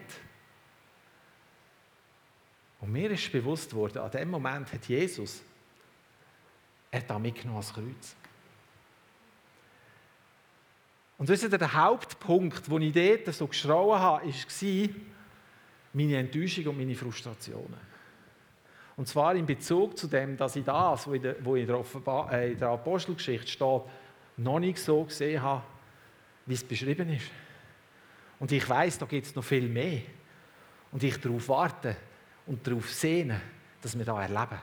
Und 2.80 2.92
mir 2.92 3.10
ist 3.10 3.30
bewusst 3.30 3.74
worden, 3.74 3.98
an 3.98 4.10
dem 4.10 4.30
Moment 4.30 4.72
hat 4.72 4.86
Jesus 4.86 5.42
er 6.90 7.08
hat 7.08 7.20
mitgenommen 7.20 7.58
als 7.58 7.72
Kreuz. 7.72 8.16
Und 11.18 11.28
wisst 11.28 11.42
ihr, 11.44 11.50
der 11.50 11.72
Hauptpunkt, 11.72 12.66
den 12.66 12.82
ich 12.82 12.92
dort 12.92 13.34
so 13.34 13.46
geschrauen 13.46 13.98
habe, 13.98 14.26
war 14.26 14.88
meine 15.92 16.16
Enttäuschung 16.16 16.66
und 16.68 16.78
meine 16.78 16.94
Frustrationen. 16.94 17.90
Und 18.96 19.06
zwar 19.06 19.34
in 19.34 19.46
Bezug 19.46 19.96
zu 19.96 20.08
dem, 20.08 20.36
dass 20.36 20.56
ich 20.56 20.64
das, 20.64 21.06
was 21.06 22.32
äh, 22.32 22.52
in 22.52 22.58
der 22.58 22.68
Apostelgeschichte 22.68 23.48
steht, 23.48 23.82
noch 24.36 24.58
nicht 24.58 24.78
so 24.78 25.04
gesehen 25.04 25.42
habe, 25.42 25.62
wie 26.50 26.54
es 26.54 26.64
beschrieben 26.64 27.08
ist. 27.10 27.30
Und 28.40 28.50
ich 28.50 28.68
weiß, 28.68 28.98
da 28.98 29.06
gibt 29.06 29.26
es 29.26 29.34
noch 29.36 29.44
viel 29.44 29.68
mehr. 29.68 30.00
Und 30.90 31.02
ich 31.02 31.16
darauf 31.20 31.48
warte 31.48 31.96
und 32.46 32.66
darauf 32.66 32.92
sehne, 32.92 33.40
dass 33.80 33.96
wir 33.96 34.04
da 34.04 34.20
erleben. 34.20 34.58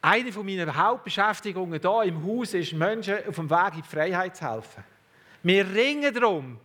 Eine 0.00 0.30
meiner 0.30 0.74
Hauptbeschäftigungen 0.74 1.80
hier 1.80 2.02
im 2.04 2.24
Haus 2.24 2.54
ist, 2.54 2.72
Menschen 2.72 3.28
auf 3.28 3.36
dem 3.36 3.50
Weg 3.50 3.74
in 3.74 3.82
die 3.82 3.88
Freiheit 3.88 4.36
zu 4.36 4.50
helfen. 4.50 4.84
Wir 5.42 5.68
ringen 5.68 6.14
darum, 6.14 6.58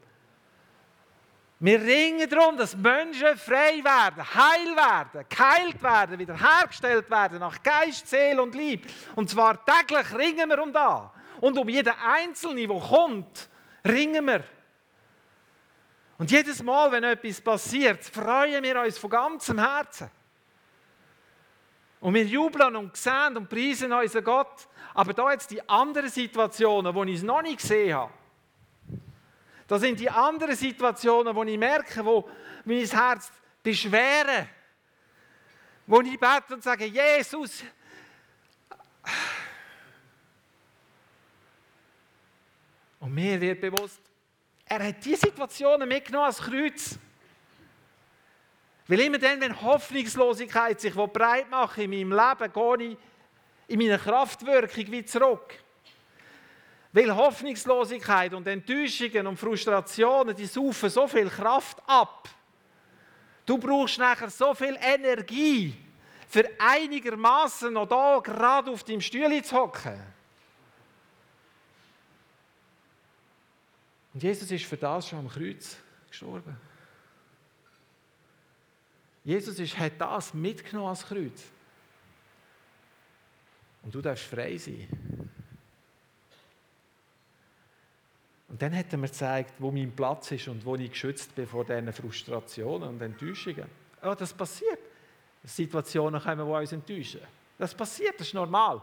wir 1.60 1.82
ringen 1.82 2.30
darum, 2.30 2.56
dass 2.56 2.78
Menschen 2.78 3.38
frei 3.38 3.84
werden, 3.84 4.24
heil 4.34 4.76
werden, 4.78 5.26
geheilt 5.28 5.84
werden, 5.84 6.18
wiederhergestellt 6.18 7.10
werden 7.10 7.40
nach 7.40 7.62
Geist, 7.62 8.08
Seele 8.08 8.42
und 8.42 8.56
Liebe. 8.56 8.88
Und 9.16 9.30
zwar 9.30 9.60
täglich 9.66 10.14
ringen 10.18 10.50
wir 10.50 10.64
um 10.64 10.72
da. 10.72 11.12
Und 11.40 11.58
um 11.58 11.70
jeden 11.70 11.94
Einzelnen, 11.94 12.68
der 12.68 12.80
kommt, 12.80 13.50
ringen 13.86 14.26
wir. 14.26 14.44
Und 16.18 16.32
jedes 16.32 16.62
Mal, 16.62 16.92
wenn 16.92 17.06
etwas 17.06 17.40
passiert, 17.40 18.04
freuen 18.04 18.62
wir 18.62 18.82
uns 18.82 18.98
von 18.98 19.10
ganzem 19.10 19.58
Herzen. 19.58 20.12
Und 22.02 22.14
wir 22.14 22.26
jubeln 22.26 22.76
und 22.76 22.96
sehen 22.96 23.38
und 23.38 23.50
preisen 23.50 23.92
unseren 23.92 24.24
Gott. 24.24 24.68
Aber 24.94 25.14
da 25.14 25.32
jetzt 25.32 25.52
die 25.52 25.68
anderen 25.68 26.10
Situationen, 26.10 26.94
wo 26.94 27.04
ich 27.04 27.16
es 27.16 27.24
noch 27.24 27.42
nicht 27.42 27.62
gesehen 27.62 27.96
habe. 27.96 28.14
Das 29.68 29.82
sind 29.82 30.00
die 30.00 30.10
anderen 30.10 30.56
Situationen, 30.56 31.36
wo 31.36 31.44
ich 31.44 31.58
merke, 31.58 32.04
wo 32.04 32.30
mein 32.66 32.86
Herz 32.86 33.32
beschweren. 33.62 34.50
Wo 35.86 36.02
ich 36.02 36.20
bete 36.20 36.54
und 36.54 36.64
sage, 36.64 36.86
Jesus, 36.86 37.64
Und 43.00 43.14
mir 43.14 43.40
wird 43.40 43.62
bewusst, 43.62 44.02
er 44.66 44.88
hat 44.88 45.04
diese 45.04 45.28
Situationen 45.28 45.88
mitgenommen 45.88 46.26
als 46.26 46.38
Kreuz. 46.38 47.00
Weil 48.88 49.00
immer 49.02 49.18
dann, 49.18 49.40
wenn 49.40 49.62
Hoffnungslosigkeit 49.62 50.82
sich 50.82 50.94
breit 50.94 51.50
macht 51.50 51.78
in 51.78 51.90
meinem 51.90 52.12
Leben, 52.12 52.54
gehe 52.54 52.92
ich 52.92 52.98
in 53.68 53.80
meiner 53.80 54.00
Kraftwirkung 54.00 54.92
wie 54.92 55.06
zurück. 55.06 55.54
Weil 56.92 57.16
Hoffnungslosigkeit 57.16 58.34
und 58.34 58.48
Enttäuschungen 58.48 59.28
und 59.28 59.38
Frustrationen, 59.38 60.36
die 60.36 60.48
saufen 60.48 60.90
so 60.90 61.08
viel 61.08 61.30
Kraft 61.30 61.78
ab. 61.86 62.30
Du 63.46 63.58
brauchst 63.58 64.00
nachher 64.00 64.30
so 64.30 64.54
viel 64.54 64.78
Energie, 64.82 65.76
für 66.28 66.48
einigermaßen 66.60 67.74
noch 67.74 67.88
da 67.88 68.20
gerade 68.20 68.72
auf 68.72 68.84
deinem 68.84 69.02
Stuhl 69.02 69.44
zu 69.44 69.56
hocken. 69.56 70.00
Und 74.20 74.24
Jesus 74.24 74.52
ist 74.52 74.66
für 74.66 74.76
das 74.76 75.08
schon 75.08 75.20
am 75.20 75.30
Kreuz 75.30 75.78
gestorben. 76.10 76.58
Jesus 79.24 79.58
ist, 79.60 79.80
hat 79.80 79.94
das 79.98 80.34
mitgenommen 80.34 80.90
als 80.90 81.06
Kreuz. 81.06 81.42
Und 83.82 83.96
du 83.96 84.02
darfst 84.02 84.26
frei 84.26 84.58
sein. 84.58 84.90
Und 88.50 88.62
dann 88.62 88.76
hat 88.76 88.92
er 88.92 88.98
mir 88.98 89.08
gezeigt, 89.08 89.54
wo 89.58 89.72
mein 89.72 89.96
Platz 89.96 90.32
ist 90.32 90.50
und 90.50 90.66
wo 90.66 90.76
ich 90.76 90.92
geschützt 90.92 91.34
bin 91.34 91.48
vor 91.48 91.64
diesen 91.64 91.94
Frustrationen 91.94 92.90
und 92.90 93.02
Enttäuschungen. 93.02 93.70
Ja, 94.04 94.16
das 94.16 94.34
passiert. 94.34 94.80
Situationen 95.46 96.22
kommen, 96.22 96.46
die 96.46 96.52
uns 96.52 96.74
enttäuschen. 96.74 97.22
Das 97.58 97.74
passiert, 97.74 98.20
das 98.20 98.28
ist 98.28 98.34
normal. 98.34 98.82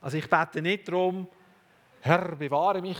Also 0.00 0.18
ich 0.18 0.30
bete 0.30 0.62
nicht 0.62 0.86
darum, 0.86 1.26
Herr, 2.00 2.36
bewahre 2.36 2.80
mich. 2.80 2.96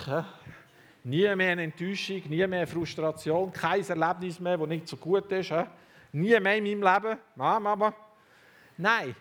Nie 1.05 1.34
mehr 1.34 1.53
eine 1.53 1.62
Enttäuschung, 1.62 2.22
nie 2.28 2.46
mehr 2.46 2.66
Frustration, 2.66 3.53
kein 3.53 3.82
Erlebnis 3.88 4.38
mehr, 4.38 4.59
das 4.59 4.68
nicht 4.68 4.88
so 4.88 4.96
gut 4.96 5.30
ist. 5.32 5.53
Nie 6.12 6.38
mehr 6.40 6.57
in 6.57 6.64
meinem 6.64 6.82
Leben. 6.82 7.18
Mama. 7.36 7.94
Nein. 8.76 9.14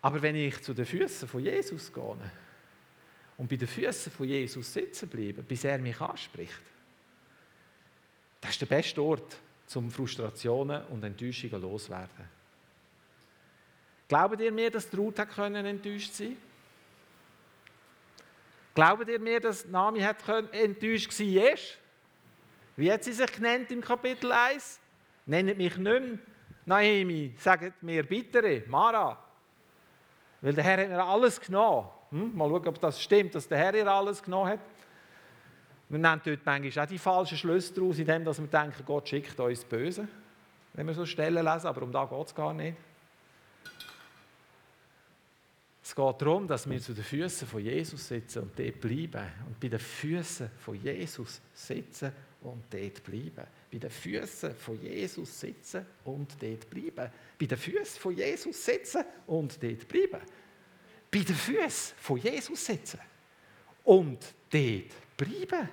Aber 0.00 0.22
wenn 0.22 0.36
ich 0.36 0.60
zu 0.62 0.74
den 0.74 0.86
Füßen 0.86 1.28
von 1.28 1.42
Jesus 1.42 1.92
gehe 1.92 2.16
und 3.36 3.48
bei 3.48 3.56
den 3.56 3.68
Füßen 3.68 4.12
von 4.12 4.26
Jesus 4.26 4.72
sitzen 4.72 5.08
bleibe, 5.08 5.42
bis 5.42 5.64
er 5.64 5.78
mich 5.78 6.00
anspricht, 6.00 6.62
das 8.40 8.52
ist 8.52 8.60
der 8.60 8.66
beste 8.66 9.02
Ort, 9.02 9.36
um 9.74 9.90
Frustrationen 9.90 10.84
und 10.86 11.04
Enttäuschungen 11.04 11.60
loszuwerden. 11.60 12.38
Glaubt 14.08 14.40
ihr 14.40 14.52
mir, 14.52 14.70
dass 14.70 14.88
Ruth 14.96 15.18
enttäuscht 15.18 16.14
sein 16.14 16.28
konnte? 16.28 16.47
Glaubt 18.78 19.08
ihr 19.08 19.18
mir, 19.18 19.40
dass 19.40 19.66
Nami 19.66 19.98
hat 20.02 20.18
enttäuscht 20.52 21.10
war? 21.18 21.58
Wie 22.76 22.92
hat 22.92 23.02
sie 23.02 23.12
sich 23.12 23.32
genannt 23.32 23.72
im 23.72 23.80
Kapitel 23.80 24.30
1? 24.30 24.78
Nennt 25.26 25.58
mich 25.58 25.76
nicht 25.76 25.78
mehr 25.78 26.18
Naomi, 26.64 27.34
sagt 27.38 27.82
mir 27.82 28.04
bitte, 28.04 28.62
Mara. 28.68 29.18
Weil 30.40 30.52
der 30.52 30.62
Herr 30.62 30.82
hat 30.82 30.90
mir 30.90 31.02
alles 31.02 31.40
genommen. 31.40 31.88
Hm? 32.10 32.36
Mal 32.36 32.48
schauen, 32.48 32.68
ob 32.68 32.80
das 32.80 33.02
stimmt, 33.02 33.34
dass 33.34 33.48
der 33.48 33.58
Herr 33.58 33.74
ihr 33.74 33.88
alles 33.88 34.22
genommen 34.22 34.50
hat. 34.50 34.60
Wir 35.88 35.98
nehmen 35.98 36.20
dort 36.24 36.46
manchmal 36.46 36.84
auch 36.84 36.88
die 36.88 36.98
falschen 36.98 37.36
Schlüsse 37.36 37.74
daraus, 37.74 37.98
indem 37.98 38.24
wir 38.24 38.32
denken, 38.32 38.84
Gott 38.86 39.08
schickt 39.08 39.40
uns 39.40 39.64
Böse. 39.64 40.06
Wenn 40.74 40.86
wir 40.86 40.94
so 40.94 41.04
Stellen 41.04 41.44
lesen, 41.44 41.66
aber 41.66 41.82
um 41.82 41.90
da 41.90 42.04
geht 42.04 42.26
es 42.28 42.32
gar 42.32 42.54
nicht. 42.54 42.76
Es 45.88 45.94
geht 45.94 46.20
darum, 46.20 46.46
dass 46.46 46.68
wir 46.68 46.78
zu 46.80 46.92
den 46.92 47.02
Füßen 47.02 47.48
von 47.48 47.64
Jesus 47.64 48.08
sitzen 48.08 48.42
und 48.42 48.58
dort 48.58 48.78
bleiben. 48.78 49.26
Und 49.46 49.58
bei 49.58 49.68
den 49.68 49.78
Füßen 49.78 50.50
von 50.58 50.74
Jesus 50.74 51.40
sitzen 51.54 52.12
und 52.42 52.64
dort 52.68 53.02
bleiben. 53.02 53.46
Bei 53.72 53.78
den 53.78 53.88
Füßen 53.88 54.54
von 54.54 54.82
Jesus 54.82 55.40
sitzen 55.40 55.86
und 56.04 56.42
dort 56.42 56.68
bleiben. 56.68 57.10
Bei 57.38 57.46
den 57.46 57.56
Füßen 57.56 58.00
von 58.02 58.14
Jesus 58.14 58.64
sitzen 58.66 59.02
und 59.28 59.62
dort 59.62 59.88
bleiben. 59.88 60.20
Bei 61.10 61.18
den 61.20 61.34
Füßen 61.34 61.96
von 61.96 62.18
Jesus 62.18 62.66
sitzen 62.66 63.00
und 63.84 64.34
dort 64.50 65.16
bleiben. 65.16 65.68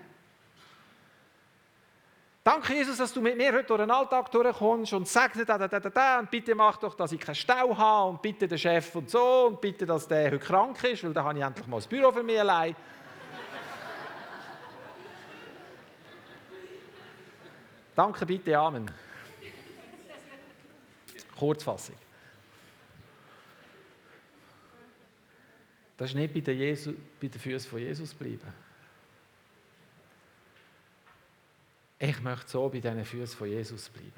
Danke, 2.46 2.76
Jesus, 2.76 2.98
dass 2.98 3.12
du 3.12 3.22
mit 3.22 3.36
mir 3.38 3.52
heute 3.52 3.64
durch 3.64 3.80
den 3.80 3.89
Alltag 3.89 4.30
durchkommst 4.30 4.93
und 4.93 5.08
sagst, 5.08 5.41
da, 5.50 5.58
da, 5.58 5.68
da, 5.68 5.80
da, 5.80 6.20
und 6.20 6.30
bitte 6.30 6.54
mach 6.54 6.78
doch, 6.78 6.93
dass 6.93 7.12
ich 7.12 7.20
keinen 7.20 7.34
Stau 7.34 7.76
habe 7.76 8.12
und 8.12 8.22
bitte 8.22 8.48
den 8.48 8.60
Chef 8.60 8.93
und 8.93 9.10
so 9.10 9.48
und 9.48 9.60
bitte, 9.60 9.84
dass 9.84 10.08
der 10.08 10.26
heute 10.28 10.38
krank 10.38 10.84
ist, 10.84 11.04
weil 11.04 11.12
dann 11.12 11.24
habe 11.26 11.39
ich 11.39 11.43
endlich 11.43 11.66
mal 11.66 11.78
das 11.78 11.88
Büro 11.88 12.12
für 12.12 12.22
mich 12.22 12.39
allein. 12.39 12.76
Danke, 17.96 18.28
bitte, 18.28 18.56
Amen. 18.60 18.91
Kurzfassung. 21.39 21.96
Das 25.98 26.10
ist 26.10 26.16
nicht 26.16 26.32
bei 26.32 26.41
den, 26.41 26.78
bei 27.20 27.28
den 27.28 27.41
Füßen 27.41 27.72
von 27.72 27.80
Jesus 27.80 28.14
bleiben. 28.14 28.64
Ich 32.08 32.22
möchte 32.22 32.47
so 32.47 32.70
bei 32.70 32.80
diesen 32.80 33.03
Füßen 33.03 33.36
von 33.36 33.47
Jesus 33.47 33.89
bleiben. 33.89 34.12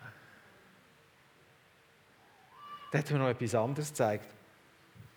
Da 2.92 2.98
hat 2.98 3.10
mir 3.10 3.18
noch 3.18 3.30
etwas 3.30 3.56
anderes 3.56 3.88
gezeigt. 3.88 4.28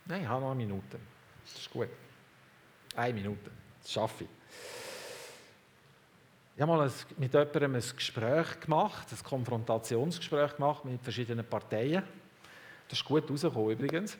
Nein, 0.06 0.22
ich 0.22 0.28
habe 0.28 0.40
noch 0.40 0.52
eine 0.52 0.58
Minute. 0.58 1.00
Das 1.42 1.60
ist 1.60 1.68
gut. 1.68 1.88
Eine 2.94 3.14
Minute. 3.14 3.50
Das 3.82 3.90
schaffe 3.90 4.22
ich. 4.22 4.30
Ich 6.54 6.62
habe 6.62 6.70
mal 6.76 6.92
mit 7.18 7.34
jemandem 7.34 7.74
ein 7.74 7.96
Gespräch 7.96 8.60
gemacht, 8.60 9.08
ein 9.10 9.24
Konfrontationsgespräch 9.24 10.54
gemacht 10.54 10.84
mit 10.84 11.02
verschiedenen 11.02 11.44
Parteien. 11.44 12.04
Das 12.88 13.00
ist 13.00 13.04
gut 13.04 13.28
rausgekommen 13.28 13.70
übrigens. 13.72 14.16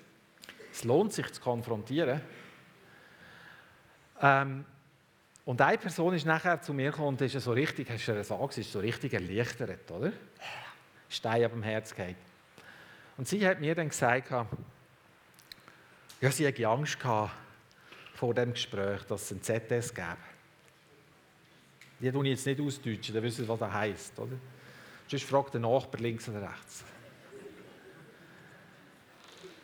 Es 0.73 0.83
lohnt 0.83 1.13
sich 1.13 1.31
zu 1.33 1.41
konfrontieren. 1.41 2.21
Ähm, 4.21 4.65
und 5.51 5.61
eine 5.61 5.79
Person 5.79 6.15
ist 6.15 6.25
nachher 6.25 6.63
zu 6.63 6.73
mir 6.73 6.93
gekommen 6.93 7.09
und 7.09 7.21
ist 7.23 7.33
so 7.33 7.51
richtig, 7.51 7.91
hast 7.91 8.07
du 8.07 8.15
gesagt, 8.15 8.57
ist 8.57 8.71
so 8.71 8.79
richtig 8.79 9.15
erleichtert, 9.15 9.91
oder? 9.91 10.13
Stein 11.09 11.43
ab 11.43 11.51
dem 11.51 11.65
Herz 11.65 11.93
geht. 11.93 12.15
Und 13.17 13.27
sie 13.27 13.45
hat 13.45 13.59
mir 13.59 13.75
dann 13.75 13.89
gesagt, 13.89 14.31
ja, 14.31 14.47
sie 16.31 16.47
hatte 16.47 16.69
Angst 16.69 16.99
vor 18.15 18.33
dem 18.33 18.53
Gespräch, 18.53 19.03
dass 19.09 19.23
es 19.23 19.33
ein 19.33 19.43
ZS 19.43 19.93
gäbe. 19.93 20.17
Die 21.99 22.13
tue 22.13 22.25
ich 22.27 22.31
jetzt 22.31 22.47
nicht 22.47 22.61
ausdeutschen, 22.61 23.13
dann 23.13 23.25
wissen 23.25 23.43
Sie, 23.43 23.49
was 23.49 23.59
das 23.59 23.73
heisst, 23.73 24.17
oder? 24.21 24.37
Sonst 25.09 25.25
fragt 25.25 25.55
der 25.55 25.63
Nachbar 25.63 26.01
links 26.01 26.29
oder 26.29 26.43
rechts. 26.43 26.85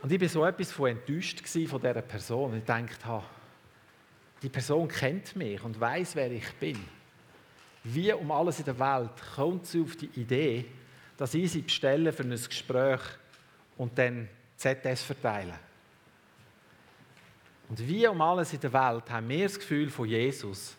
Und 0.03 0.11
ich 0.11 0.21
war 0.21 0.29
so 0.29 0.45
etwas 0.45 0.73
von 0.73 0.91
enttäuscht 0.91 1.47
von 1.47 1.81
dieser 1.81 2.03
Person. 2.03 2.57
Ich 2.57 2.65
dachte, 2.65 3.23
die 4.43 4.49
Person 4.49 4.89
kennt 4.89 5.35
mich 5.37 5.63
und 5.63 5.79
weiß, 5.79 6.17
wer 6.17 6.31
ich 6.31 6.53
bin. 6.55 6.79
Wie 7.85 8.13
um 8.13 8.31
alles 8.31 8.59
in 8.59 8.65
der 8.65 8.79
Welt 8.79 9.13
kommt 9.35 9.67
sie 9.67 9.81
auf 9.81 9.97
die 9.97 10.11
Idee, 10.21 10.67
dass 11.17 11.35
ich 11.35 11.53
sie 11.53 11.63
bestelle 11.63 12.13
für 12.13 12.25
ein 12.25 12.31
Gespräch 12.31 13.01
und 13.77 13.97
dann 13.99 14.29
ZS 14.57 15.03
verteilen. 15.03 15.55
Und 17.69 17.87
wie 17.87 18.07
um 18.07 18.21
alles 18.21 18.53
in 18.53 18.61
der 18.61 18.73
Welt 18.73 19.11
haben 19.11 19.29
wir 19.29 19.45
das 19.45 19.59
Gefühl 19.59 19.91
von 19.91 20.09
Jesus, 20.09 20.77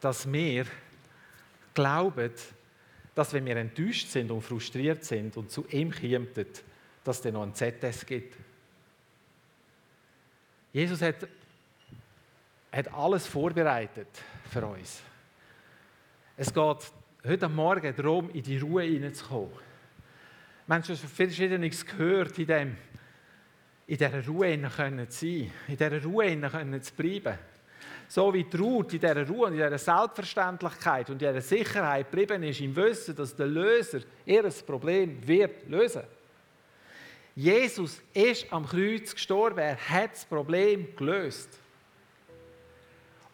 dass 0.00 0.30
wir 0.30 0.66
glauben, 1.74 2.32
dass 3.14 3.32
wenn 3.32 3.46
wir 3.46 3.56
enttäuscht 3.56 4.08
sind 4.08 4.30
und 4.30 4.42
frustriert 4.42 5.04
sind 5.04 5.36
und 5.36 5.50
zu 5.50 5.66
ihm 5.68 5.92
kommen, 5.92 6.28
dass 7.04 7.16
es 7.16 7.22
dann 7.22 7.34
noch 7.34 7.42
ein 7.42 7.54
ZS 7.54 8.06
gibt. 8.06 8.36
Jesus 10.72 11.02
hat 11.02 11.28
hat 12.72 12.92
alles 12.94 13.26
vorbereitet 13.26 14.08
für 14.50 14.64
uns. 14.66 15.02
Es 16.36 16.52
geht 16.52 16.92
heute 17.26 17.48
Morgen 17.48 17.94
darum, 17.94 18.30
in 18.30 18.42
die 18.42 18.58
Ruhe 18.58 18.84
hineinzukommen. 18.84 19.52
Wir 20.66 20.74
haben 20.74 20.84
schon 20.84 20.96
Verschiedenes 20.96 21.84
gehört, 21.84 22.38
in, 22.38 22.46
dem, 22.46 22.76
in 23.86 23.96
dieser 23.98 24.26
Ruhe 24.26 24.58
zu 24.62 24.70
sein, 24.76 25.52
in 25.68 25.76
dieser 25.76 26.02
Ruhe 26.02 26.80
zu 26.80 26.94
bleiben. 26.94 27.38
So 28.08 28.32
wie 28.32 28.44
die 28.44 28.56
Ruhe 28.56 28.84
in 28.84 28.88
dieser 28.88 29.26
Ruhe 29.28 29.46
und 29.46 29.52
in 29.52 29.58
dieser 29.58 29.78
Selbstverständlichkeit 29.78 31.10
und 31.10 31.20
in 31.20 31.28
dieser 31.28 31.40
Sicherheit 31.42 32.10
geblieben 32.10 32.42
ist, 32.42 32.60
im 32.60 32.74
Wissen, 32.74 33.14
dass 33.14 33.36
der 33.36 33.46
Löser 33.46 34.00
ihr 34.24 34.48
Problem 34.66 35.26
wird 35.26 35.68
lösen. 35.68 36.02
Jesus 37.34 38.02
ist 38.12 38.50
am 38.52 38.66
Kreuz 38.66 39.14
gestorben, 39.14 39.58
er 39.58 39.76
hat 39.76 40.12
das 40.12 40.24
Problem 40.24 40.94
gelöst. 40.96 41.61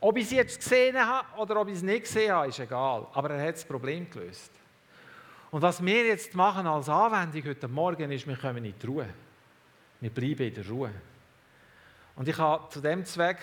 Ob 0.00 0.16
ich 0.16 0.24
es 0.24 0.30
jetzt 0.30 0.58
gesehen 0.58 0.96
habe 0.96 1.26
oder 1.40 1.60
ob 1.60 1.68
ich 1.68 1.74
es 1.74 1.82
nicht 1.82 2.02
gesehen 2.02 2.32
habe, 2.32 2.48
ist 2.48 2.58
egal. 2.60 3.06
Aber 3.12 3.30
er 3.30 3.48
hat 3.48 3.56
das 3.56 3.64
Problem 3.64 4.08
gelöst. 4.08 4.52
Und 5.50 5.62
was 5.62 5.84
wir 5.84 6.06
jetzt 6.06 6.34
machen 6.34 6.66
als 6.66 6.88
Anwendung 6.88 7.50
heute 7.50 7.68
Morgen 7.68 8.12
ist, 8.12 8.26
wir 8.26 8.36
kommen 8.36 8.64
in 8.64 8.74
die 8.78 8.86
Ruhe. 8.86 9.08
Wir 10.00 10.10
bleiben 10.10 10.46
in 10.46 10.54
der 10.54 10.68
Ruhe. 10.68 10.92
Und 12.14 12.28
ich 12.28 12.38
habe 12.38 12.68
zu 12.68 12.80
dem 12.80 13.04
Zweck 13.04 13.38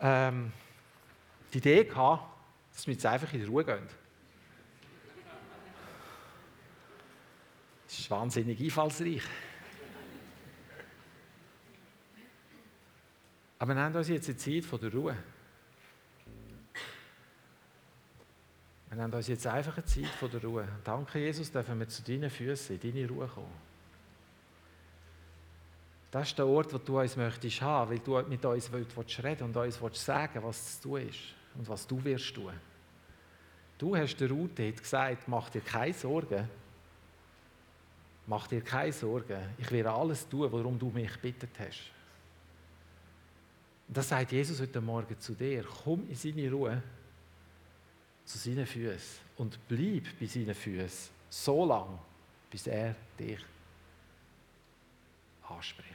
ähm, 0.00 0.52
die 1.52 1.58
Idee 1.58 1.84
gehabt, 1.84 2.24
dass 2.72 2.86
wir 2.86 2.94
jetzt 2.94 3.06
einfach 3.06 3.32
in 3.32 3.40
die 3.40 3.46
Ruhe 3.46 3.64
gehen. 3.64 3.86
Das 7.86 7.98
ist 7.98 8.10
wahnsinnig 8.10 8.60
einfallsreich. 8.60 9.22
Aber 13.62 13.74
nehmen 13.74 13.94
uns 13.94 14.08
jetzt 14.08 14.28
eine 14.28 14.36
Zeit 14.36 14.64
von 14.64 14.80
der 14.80 14.92
Ruhe. 14.92 15.16
Wir 18.88 18.96
nehmen 18.96 19.12
uns 19.14 19.28
jetzt 19.28 19.46
einfach 19.46 19.76
eine 19.76 19.86
Zeit 19.86 20.08
von 20.18 20.28
der 20.32 20.42
Ruhe. 20.42 20.66
Danke, 20.82 21.20
Jesus, 21.20 21.52
dürfen 21.52 21.78
wir 21.78 21.86
zu 21.86 22.02
deinen 22.02 22.28
Füßen, 22.28 22.80
in 22.80 22.92
deine 22.92 23.08
Ruhe 23.08 23.28
kommen. 23.28 23.54
Das 26.10 26.26
ist 26.26 26.36
der 26.36 26.48
Ort, 26.48 26.74
wo 26.74 26.78
du 26.78 26.98
uns 26.98 27.16
möchtest 27.16 27.62
haben, 27.62 27.92
weil 27.92 28.00
du 28.00 28.20
mit 28.28 28.44
uns 28.44 28.72
willst 28.72 29.22
reden 29.22 29.44
und 29.44 29.56
uns 29.56 29.80
willst 29.80 30.04
sagen, 30.04 30.42
was 30.42 30.80
zu 30.80 30.88
tun 30.88 31.08
ist 31.08 31.20
und 31.54 31.68
was 31.68 31.86
du 31.86 32.02
wirst 32.02 32.34
tun. 32.34 32.54
Du 33.78 33.96
hast 33.96 34.16
der 34.16 34.28
Ruth 34.28 34.56
gesagt, 34.56 35.28
mach 35.28 35.50
dir 35.50 35.60
keine 35.60 35.94
Sorgen. 35.94 36.48
Mach 38.26 38.48
dir 38.48 38.60
keine 38.60 38.92
Sorgen. 38.92 39.54
Ich 39.56 39.70
werde 39.70 39.92
alles 39.92 40.28
tun, 40.28 40.50
worum 40.50 40.76
du 40.80 40.90
mich 40.90 41.12
gebeten 41.12 41.48
hast. 41.60 41.92
Das 43.92 44.08
sagt 44.08 44.32
Jesus 44.32 44.58
heute 44.58 44.80
Morgen 44.80 45.18
zu 45.20 45.34
dir. 45.34 45.64
Komm 45.84 46.08
in 46.08 46.14
seine 46.14 46.50
Ruhe, 46.50 46.82
zu 48.24 48.38
seinen 48.38 48.64
Füßen 48.64 49.20
und 49.36 49.58
bleib 49.68 50.04
bei 50.18 50.26
seinen 50.26 50.54
Füßen 50.54 51.10
so 51.28 51.66
lange, 51.66 51.98
bis 52.50 52.66
er 52.68 52.94
dich 53.18 53.40
anspricht. 55.46 55.91